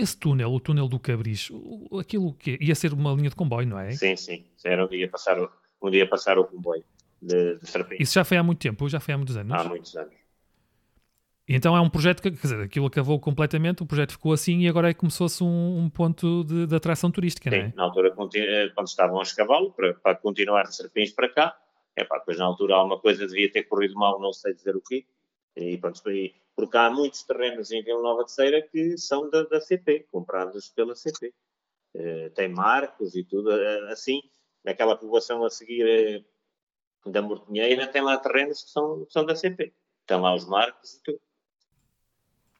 Esse 0.00 0.16
túnel, 0.16 0.52
o 0.52 0.58
túnel 0.58 0.88
do 0.88 0.98
Cabris, 0.98 1.50
aquilo 1.98 2.34
que 2.34 2.58
ia 2.60 2.74
ser 2.74 2.92
uma 2.92 3.12
linha 3.12 3.30
de 3.30 3.36
comboio, 3.36 3.68
não 3.68 3.78
é? 3.78 3.92
Sim, 3.92 4.16
sim. 4.16 4.44
Era 4.64 4.84
um 4.84 4.88
dia 4.88 5.08
passar, 5.08 5.38
um 5.80 5.90
dia 5.90 6.08
passar 6.08 6.38
o 6.38 6.44
comboio 6.44 6.84
de, 7.22 7.56
de 7.56 8.02
Isso 8.02 8.14
já 8.14 8.24
foi 8.24 8.36
há 8.36 8.42
muito 8.42 8.58
tempo, 8.58 8.88
já 8.88 8.98
foi 8.98 9.14
há 9.14 9.16
muitos 9.16 9.36
anos? 9.36 9.52
Há 9.52 9.64
muitos 9.64 9.96
anos. 9.96 10.24
Então 11.46 11.76
é 11.76 11.80
um 11.80 11.90
projeto 11.90 12.22
que, 12.22 12.30
quer 12.30 12.40
dizer, 12.40 12.60
aquilo 12.62 12.86
acabou 12.86 13.20
completamente, 13.20 13.82
o 13.82 13.86
projeto 13.86 14.12
ficou 14.12 14.32
assim 14.32 14.60
e 14.60 14.68
agora 14.68 14.88
é 14.88 14.94
começou-se 14.94 15.44
um, 15.44 15.78
um, 15.78 15.90
ponto 15.90 16.42
de, 16.44 16.66
de, 16.66 16.74
atração 16.74 17.10
turística, 17.10 17.50
Sim, 17.50 17.56
não 17.56 17.64
é? 17.64 17.72
na 17.76 17.82
altura, 17.84 18.14
eh, 18.34 18.70
quando 18.74 18.88
estavam 18.88 19.20
a 19.20 19.22
escavá-lo, 19.22 19.70
para, 19.72 19.92
para 19.92 20.14
continuar 20.16 20.62
de 20.62 20.74
Serpins 20.74 21.10
para 21.10 21.28
cá, 21.28 21.54
é 21.96 22.04
pá, 22.04 22.18
depois 22.18 22.38
na 22.38 22.44
altura 22.44 22.74
alguma 22.76 23.00
coisa 23.00 23.26
devia 23.26 23.50
ter 23.50 23.64
corrido 23.64 23.94
mal, 23.94 24.20
não 24.20 24.32
sei 24.32 24.54
dizer 24.54 24.76
o 24.76 24.80
quê. 24.80 25.06
E 25.56 25.78
pronto, 25.78 26.02
porque 26.56 26.76
há 26.76 26.90
muitos 26.90 27.22
terrenos 27.22 27.70
em 27.70 27.82
Vila 27.82 28.02
Nova 28.02 28.24
de 28.24 28.32
Ceira 28.32 28.62
que 28.62 28.98
são 28.98 29.30
da, 29.30 29.42
da 29.44 29.60
CP, 29.60 30.06
comprados 30.10 30.68
pela 30.70 30.94
CP. 30.94 31.28
Uh, 31.28 31.32
eh, 31.94 32.28
tem 32.30 32.48
marcos 32.48 33.14
e 33.14 33.22
tudo, 33.22 33.50
uh, 33.50 33.86
assim, 33.92 34.20
naquela 34.64 34.96
população 34.96 35.44
a 35.44 35.50
seguir 35.50 36.24
uh, 37.06 37.10
da 37.10 37.22
Mortinheira 37.22 37.86
tem 37.86 38.02
lá 38.02 38.18
terrenos 38.18 38.64
que 38.64 38.70
são, 38.70 39.06
são 39.08 39.24
da 39.24 39.36
CP. 39.36 39.72
Tem 40.06 40.20
lá 40.20 40.34
os 40.34 40.46
marcos 40.46 40.94
e 40.94 41.02
tudo. 41.02 41.20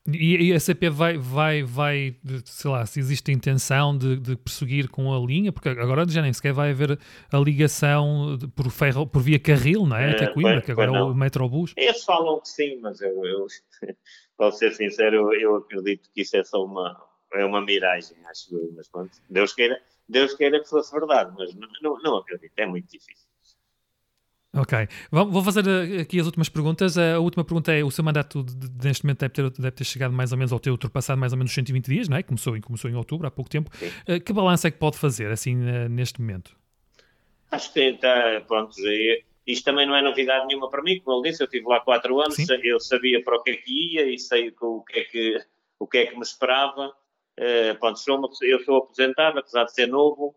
E, 0.07 0.49
e 0.49 0.53
a 0.53 0.61
CP 0.61 0.91
vai, 0.91 1.17
vai, 1.17 1.63
vai, 1.63 2.15
sei 2.45 2.71
lá, 2.71 2.85
se 2.85 3.01
existe 3.01 3.31
a 3.31 3.35
intenção 3.35 3.97
de, 3.97 4.17
de 4.17 4.37
prosseguir 4.37 4.91
com 4.91 5.15
a 5.15 5.19
linha, 5.19 5.51
porque 5.51 5.71
agora 5.71 6.07
já 6.07 6.21
nem 6.21 6.31
sequer 6.31 6.53
vai 6.53 6.73
haver 6.73 6.99
a 7.33 7.39
ligação 7.39 8.39
por, 8.55 8.71
ferro, 8.71 9.07
por 9.07 9.23
via 9.23 9.39
carril, 9.39 9.87
não 9.87 9.97
é? 9.97 10.11
Até 10.11 10.27
Coimbra, 10.27 10.61
que 10.61 10.71
agora 10.71 10.95
é 10.95 11.03
o 11.03 11.15
Metrobus. 11.15 11.73
Eles 11.75 12.05
falam 12.05 12.39
que 12.41 12.49
sim, 12.51 12.79
mas 12.83 13.01
eu, 13.01 13.25
eu 13.25 13.47
para 14.37 14.53
ser 14.53 14.73
sincero, 14.75 15.33
eu, 15.33 15.41
eu, 15.41 15.57
acredito 15.57 16.11
que 16.13 16.21
isso 16.21 16.37
é 16.37 16.45
só 16.45 16.63
uma, 16.63 17.03
é 17.33 17.45
uma 17.45 17.63
miragem, 17.63 18.19
acho 18.27 18.55
eu, 18.55 18.73
mas 18.77 18.87
pronto, 18.89 19.11
Deus 19.31 19.55
queira, 19.55 19.81
Deus 20.07 20.35
queira 20.35 20.61
que 20.61 20.69
fosse 20.69 20.93
verdade, 20.93 21.33
mas 21.39 21.55
não, 21.55 21.69
não, 21.81 22.03
não 22.03 22.17
acredito, 22.19 22.53
é 22.59 22.67
muito 22.67 22.91
difícil. 22.91 23.34
Ok. 24.57 24.89
Vou 25.11 25.43
fazer 25.43 25.67
eh, 25.67 26.03
aqui 26.03 26.21
as 26.21 26.27
últimas 26.27 26.49
perguntas. 26.49 26.97
A 26.97 27.19
última 27.19 27.45
pergunta 27.45 27.73
é: 27.73 27.83
o 27.83 27.91
seu 27.91 28.05
mandato 28.05 28.45
neste 28.83 29.05
momento 29.05 29.21
deve 29.21 29.35
ter, 29.35 29.51
deve 29.51 29.71
ter 29.73 29.85
chegado 29.85 30.13
mais 30.13 30.31
ou 30.31 30.39
menos 30.39 30.53
ao 30.53 30.61
ter 30.61 30.71
ultrapassado 30.71 31.19
mais 31.19 31.33
ou 31.33 31.39
menos 31.39 31.53
120 31.53 31.87
dias, 31.87 32.09
não 32.09 32.17
é? 32.17 32.23
Começou, 32.23 32.59
começou 32.61 32.91
em 32.91 32.95
outubro, 32.95 33.27
há 33.27 33.31
pouco 33.31 33.51
tempo. 33.51 33.71
Sim. 33.77 33.91
Eh, 34.07 34.21
que 34.21 34.33
balanço 34.33 34.67
é 34.67 34.71
que 34.71 34.79
pode 34.79 34.97
fazer, 34.97 35.31
assim, 35.33 35.57
eh, 35.69 35.89
neste 35.89 36.21
momento? 36.21 36.57
Acho 37.51 37.73
que 37.73 37.81
está, 37.81 38.41
pronto, 38.47 38.75
isto 39.47 39.65
também 39.65 39.87
não 39.87 39.95
é 39.95 40.03
novidade 40.03 40.47
nenhuma 40.47 40.71
para 40.71 40.83
mim, 40.83 41.01
como 41.01 41.19
ele 41.19 41.31
disse, 41.31 41.43
eu 41.43 41.47
estive 41.47 41.67
lá 41.67 41.81
quatro 41.81 42.21
anos, 42.21 42.35
Sim. 42.35 42.47
eu 42.63 42.81
sabia 42.81 43.23
para 43.23 43.37
o 43.37 43.43
que 43.43 43.51
é 43.51 43.57
que 43.57 43.95
ia 43.95 44.13
e 44.13 44.19
sei 44.19 44.53
o 44.61 44.83
que 44.83 44.99
é 44.99 45.05
que, 45.05 45.39
o 45.79 45.87
que, 45.87 45.99
é 45.99 46.07
que 46.07 46.15
me 46.17 46.23
esperava. 46.23 46.93
Uh, 47.39 47.79
pronto, 47.79 47.99
sou 47.99 48.17
uma, 48.17 48.29
eu 48.43 48.61
sou 48.61 48.79
aposentado, 48.79 49.39
apesar 49.39 49.65
de 49.65 49.75
ser 49.75 49.87
novo, 49.87 50.35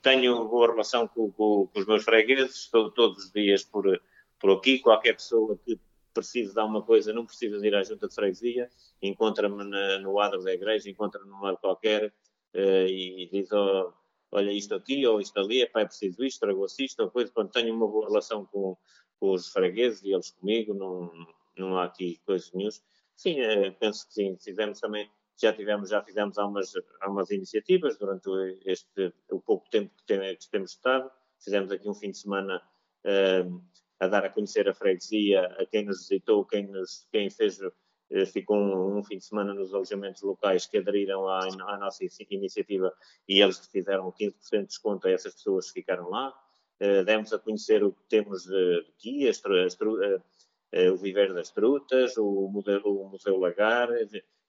tenho 0.00 0.48
boa 0.48 0.68
relação 0.68 1.08
com, 1.08 1.30
com, 1.32 1.66
com, 1.66 1.78
os 1.78 1.86
meus 1.86 2.04
fregueses, 2.04 2.56
estou 2.56 2.90
todos 2.90 3.24
os 3.24 3.32
dias 3.32 3.64
por, 3.64 4.00
por 4.38 4.52
aqui. 4.52 4.78
Qualquer 4.78 5.14
pessoa 5.14 5.58
que 5.64 5.78
precise 6.12 6.52
de 6.52 6.60
alguma 6.60 6.82
coisa 6.82 7.12
não 7.12 7.26
precisa 7.26 7.58
de 7.58 7.66
ir 7.66 7.74
à 7.74 7.82
junta 7.82 8.08
de 8.08 8.14
freguesia, 8.14 8.70
encontra-me 9.00 9.64
no 10.00 10.20
adro 10.20 10.42
da 10.42 10.52
igreja, 10.52 10.90
encontra-me 10.90 11.28
num 11.28 11.40
lado 11.40 11.58
qualquer 11.58 12.06
uh, 12.54 12.86
e, 12.86 13.24
e, 13.24 13.28
diz: 13.30 13.50
oh, 13.52 13.92
Olha, 14.30 14.52
isto 14.52 14.74
aqui 14.74 15.06
ou 15.06 15.20
isto 15.20 15.38
ali, 15.38 15.62
é 15.62 15.66
pai, 15.66 15.86
preciso 15.86 16.24
isto, 16.24 16.40
tragou-se 16.40 16.84
isto, 16.84 17.00
ou 17.02 17.10
coisa. 17.10 17.30
Pronto, 17.32 17.52
tenho 17.52 17.74
uma 17.74 17.86
boa 17.86 18.06
relação 18.06 18.46
com, 18.46 18.76
com 19.18 19.32
os 19.32 19.48
fregueses 19.48 20.02
e 20.02 20.12
eles 20.12 20.30
comigo, 20.30 20.72
não, 20.74 21.10
não 21.56 21.76
há 21.76 21.84
aqui 21.84 22.20
coisas 22.24 22.52
nenhuma. 22.52 22.72
Sim, 23.16 23.40
uh, 23.40 23.74
penso 23.78 24.06
que 24.06 24.14
sim, 24.14 24.36
fizemos 24.38 24.80
também 24.80 25.10
já 25.42 25.52
tivemos, 25.52 25.90
já 25.90 26.02
fizemos 26.02 26.38
algumas, 26.38 26.72
algumas 27.00 27.30
iniciativas 27.30 27.98
durante 27.98 28.28
este, 28.64 29.12
o 29.30 29.40
pouco 29.40 29.68
tempo 29.70 29.92
que, 29.96 30.04
tem, 30.06 30.36
que 30.36 30.50
temos 30.50 30.72
estado. 30.72 31.10
Fizemos 31.42 31.70
aqui 31.72 31.88
um 31.88 31.94
fim 31.94 32.10
de 32.10 32.18
semana 32.18 32.62
uh, 33.04 33.62
a 33.98 34.06
dar 34.06 34.24
a 34.24 34.30
conhecer 34.30 34.68
a 34.68 34.74
freguesia, 34.74 35.46
a 35.58 35.66
quem 35.66 35.84
nos 35.84 36.08
visitou, 36.08 36.44
quem, 36.44 36.66
nos, 36.68 37.06
quem 37.10 37.28
fez, 37.28 37.60
uh, 37.60 37.72
ficou 38.26 38.56
um, 38.56 38.98
um, 38.98 39.04
fim 39.04 39.18
de 39.18 39.24
semana 39.24 39.52
nos 39.52 39.74
alojamentos 39.74 40.22
locais 40.22 40.66
que 40.66 40.78
aderiram 40.78 41.26
à, 41.28 41.40
à 41.40 41.76
nossa 41.76 42.04
iniciativa 42.30 42.92
e 43.28 43.40
eles 43.40 43.58
fizeram 43.66 44.12
15% 44.12 44.34
de 44.50 44.66
desconto 44.66 45.08
a 45.08 45.10
essas 45.10 45.34
pessoas 45.34 45.72
que 45.72 45.80
ficaram 45.80 46.08
lá. 46.08 46.32
Uh, 46.80 47.04
demos 47.04 47.32
a 47.32 47.38
conhecer 47.38 47.82
o 47.82 47.92
que 47.92 48.04
temos 48.08 48.48
aqui, 48.88 49.28
o 50.90 50.96
Viver 50.96 51.34
das 51.34 51.50
Trutas, 51.50 52.16
o, 52.16 52.24
o 52.24 53.08
Museu 53.08 53.38
Lagar, 53.38 53.88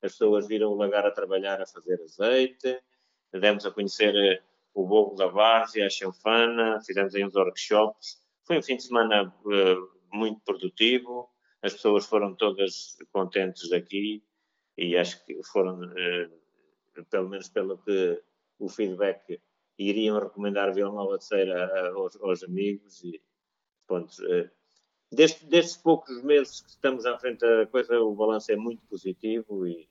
as 0.03 0.11
pessoas 0.11 0.47
viram 0.47 0.69
o 0.71 0.75
lagar 0.75 1.05
a 1.05 1.11
trabalhar 1.11 1.61
a 1.61 1.65
fazer 1.65 1.99
azeite, 2.01 2.77
demos 3.31 3.65
a 3.65 3.71
conhecer 3.71 4.13
eh, 4.15 4.43
o 4.73 4.85
bolo 4.85 5.15
da 5.15 5.27
várzea, 5.27 5.85
a 5.85 5.89
chanfana, 5.89 6.81
fizemos 6.85 7.15
aí 7.15 7.23
uns 7.23 7.35
workshops. 7.35 8.21
Foi 8.43 8.57
um 8.57 8.61
fim 8.61 8.75
de 8.75 8.83
semana 8.83 9.33
uh, 9.45 9.89
muito 10.11 10.41
produtivo, 10.41 11.29
as 11.61 11.73
pessoas 11.73 12.05
foram 12.05 12.35
todas 12.35 12.97
contentes 13.13 13.71
aqui 13.71 14.21
e 14.77 14.97
acho 14.97 15.23
que 15.25 15.41
foram, 15.43 15.79
uh, 15.81 17.05
pelo 17.09 17.29
menos 17.29 17.47
pelo 17.47 17.77
que 17.77 18.21
o 18.59 18.67
feedback, 18.67 19.41
iriam 19.79 20.19
recomendar 20.19 20.73
Vila 20.73 20.91
Nova 20.91 21.17
de 21.17 21.25
Ceira 21.25 21.91
aos, 21.91 22.15
aos 22.21 22.43
amigos 22.43 23.03
e 23.03 23.21
pronto, 23.87 24.13
Destes, 25.13 25.47
destes, 25.47 25.77
poucos 25.77 26.23
meses 26.23 26.61
que 26.61 26.71
estamos 26.71 27.05
à 27.05 27.17
frente 27.19 27.41
da 27.41 27.67
coisa, 27.67 27.99
o 27.99 28.15
balanço 28.15 28.51
é 28.51 28.55
muito 28.55 28.83
positivo 28.87 29.67
e, 29.67 29.87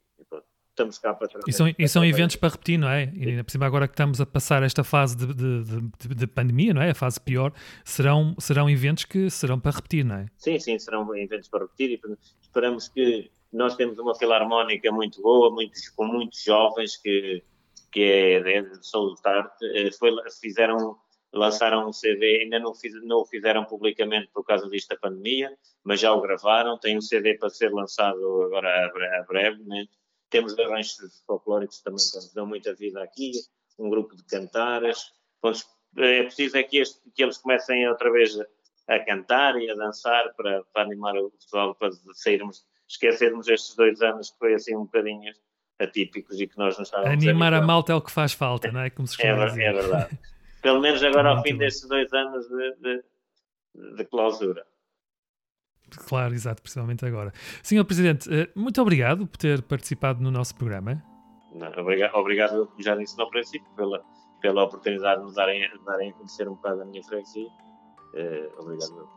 estamos 0.73 0.99
cá 0.99 1.15
para 1.15 1.29
trabalhar. 1.29 1.49
E 1.49 1.53
são, 1.53 1.75
e 1.79 1.89
são 1.89 2.05
eventos 2.05 2.37
para 2.37 2.49
repetir, 2.51 2.79
não 2.79 2.89
é? 2.89 3.05
E 3.15 3.43
por 3.43 3.51
cima 3.51 3.67
agora 3.67 3.87
que 3.87 3.95
estamos 3.95 4.21
a 4.21 4.27
passar 4.27 4.63
esta 4.63 4.83
fase 4.83 5.17
de, 5.17 5.27
de, 5.27 5.65
de, 5.65 6.15
de, 6.15 6.27
pandemia, 6.27 6.75
não 6.75 6.83
é? 6.83 6.91
A 6.91 6.95
fase 6.95 7.21
pior, 7.21 7.53
serão, 7.85 8.35
serão 8.39 8.69
eventos 8.69 9.05
que 9.05 9.31
serão 9.31 9.61
para 9.61 9.73
repetir, 9.73 10.05
não 10.05 10.17
é? 10.17 10.27
Sim, 10.37 10.59
sim, 10.59 10.79
serão 10.79 11.15
eventos 11.17 11.49
para 11.49 11.61
repetir 11.61 11.91
e 11.91 12.01
esperamos 12.43 12.89
que 12.89 13.31
nós 13.53 13.77
temos 13.77 13.99
uma 13.99 14.15
filarmónica 14.15 14.91
muito 14.91 15.21
boa, 15.21 15.51
muitos, 15.51 15.89
com 15.91 16.07
muitos 16.07 16.43
jovens 16.43 16.97
que, 16.97 17.43
que 17.91 18.03
é 18.03 18.41
de 18.41 19.23
Tarte, 19.23 19.65
eh, 19.75 19.91
foi, 19.93 20.11
fizeram 20.41 20.97
lançaram 21.33 21.89
um 21.89 21.93
CD, 21.93 22.43
ainda 22.43 22.59
não, 22.59 22.75
fiz, 22.75 22.93
não 23.05 23.21
o 23.21 23.27
fizeram 23.27 23.65
publicamente 23.65 24.29
por 24.35 24.45
causa 24.45 24.69
disto 24.69 24.91
da 24.91 24.97
pandemia, 24.97 25.51
mas 25.83 25.99
já 25.99 26.13
o 26.13 26.21
gravaram, 26.21 26.79
tem 26.79 26.97
um 26.97 27.01
CD 27.01 27.39
para 27.39 27.49
ser 27.49 27.73
lançado 27.73 28.43
agora 28.43 28.69
a, 28.87 29.23
breve, 29.25 29.63
né? 29.65 29.87
Temos 30.33 30.59
arranjos 30.59 31.23
folclóricos 31.27 31.81
também 31.83 31.99
que 31.99 32.17
nos 32.17 32.33
dão 32.33 32.47
muita 32.47 32.75
vida 32.75 33.03
aqui, 33.03 33.33
um 33.79 33.89
grupo 33.89 34.17
de 34.17 34.25
cantaras, 34.25 35.13
é 35.99 36.23
preciso 36.23 36.57
é 36.57 36.63
que, 36.63 36.79
este, 36.79 36.99
que 37.15 37.23
eles 37.23 37.39
comecem 37.39 37.87
outra 37.89 38.11
vez 38.11 38.37
a 38.89 38.99
cantar 39.01 39.61
e 39.61 39.71
a 39.71 39.75
dançar 39.75 40.33
para, 40.35 40.65
para 40.73 40.83
animar 40.83 41.15
o 41.17 41.31
pessoal, 41.31 41.75
para 41.75 41.91
sairmos, 42.15 42.65
esquecermos 42.89 43.47
estes 43.49 43.77
dois 43.77 44.01
anos 44.01 44.31
que 44.31 44.39
foi 44.39 44.55
assim 44.55 44.75
um 44.75 44.85
bocadinho 44.85 45.33
atípicos 45.79 46.41
e 46.41 46.47
que 46.47 46.57
nós 46.57 46.77
não 46.77 46.83
estávamos 46.83 47.13
Animar 47.13 47.53
a, 47.53 47.59
a 47.59 47.63
malta 47.63 47.93
é 47.93 47.95
o 47.95 48.01
que 48.01 48.11
faz 48.11 48.33
falta, 48.33 48.73
não 48.73 48.81
é? 48.81 48.91
Como 48.91 49.07
se 49.07 49.21
é, 49.23 49.29
é 49.29 49.35
verdade. 49.35 50.19
Pelo 50.63 50.81
menos 50.81 51.03
agora 51.03 51.31
ao 51.31 51.43
fim 51.43 51.57
destes 51.57 51.89
dois 51.89 52.13
anos 52.13 52.47
de, 52.49 52.77
de, 52.77 53.97
de 53.97 54.05
clausura. 54.05 54.65
Claro, 55.99 56.35
exato, 56.35 56.63
principalmente 56.63 57.05
agora. 57.05 57.33
Senhor 57.63 57.85
Presidente, 57.85 58.33
eh, 58.33 58.49
muito 58.55 58.81
obrigado 58.81 59.27
por 59.27 59.37
ter 59.37 59.63
participado 59.63 60.23
no 60.23 60.31
nosso 60.31 60.55
programa. 60.55 61.03
Obrigado, 61.77 62.15
obrigado, 62.15 62.73
já 62.79 62.97
disse 62.97 63.19
no 63.19 63.29
princípio, 63.29 63.69
pela, 63.77 64.03
pela 64.41 64.65
oportunidade 64.65 65.21
de 65.21 65.27
nos 65.27 65.35
darem, 65.35 65.69
darem 65.85 66.11
a 66.11 66.13
conhecer 66.15 66.49
um 66.49 66.55
bocado 66.55 66.83
a 66.83 66.85
minha 66.85 67.03
freguesia. 67.03 67.49
Uh, 68.15 68.61
obrigado. 68.61 69.09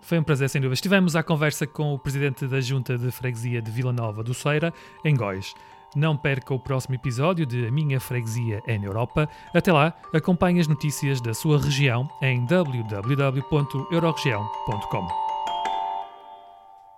Foi 0.00 0.18
um 0.18 0.22
prazer, 0.22 0.48
sem 0.48 0.60
dúvida. 0.60 0.74
Estivemos 0.74 1.16
à 1.16 1.22
conversa 1.22 1.66
com 1.66 1.94
o 1.94 1.98
Presidente 1.98 2.46
da 2.46 2.60
Junta 2.60 2.96
de 2.96 3.10
Freguesia 3.10 3.60
de 3.60 3.70
Vila 3.70 3.92
Nova 3.92 4.22
do 4.22 4.32
Ceira, 4.32 4.72
em 5.04 5.16
Góis. 5.16 5.52
Não 5.96 6.16
perca 6.16 6.54
o 6.54 6.60
próximo 6.60 6.94
episódio 6.94 7.44
de 7.46 7.66
A 7.66 7.70
Minha 7.70 7.98
Freguesia 7.98 8.62
é 8.66 8.76
na 8.78 8.84
Europa. 8.86 9.26
Até 9.54 9.72
lá, 9.72 9.94
acompanhe 10.14 10.60
as 10.60 10.68
notícias 10.68 11.18
da 11.20 11.34
sua 11.34 11.58
região 11.58 12.08
em 12.22 12.44
www.euroregião.com. 12.44 15.27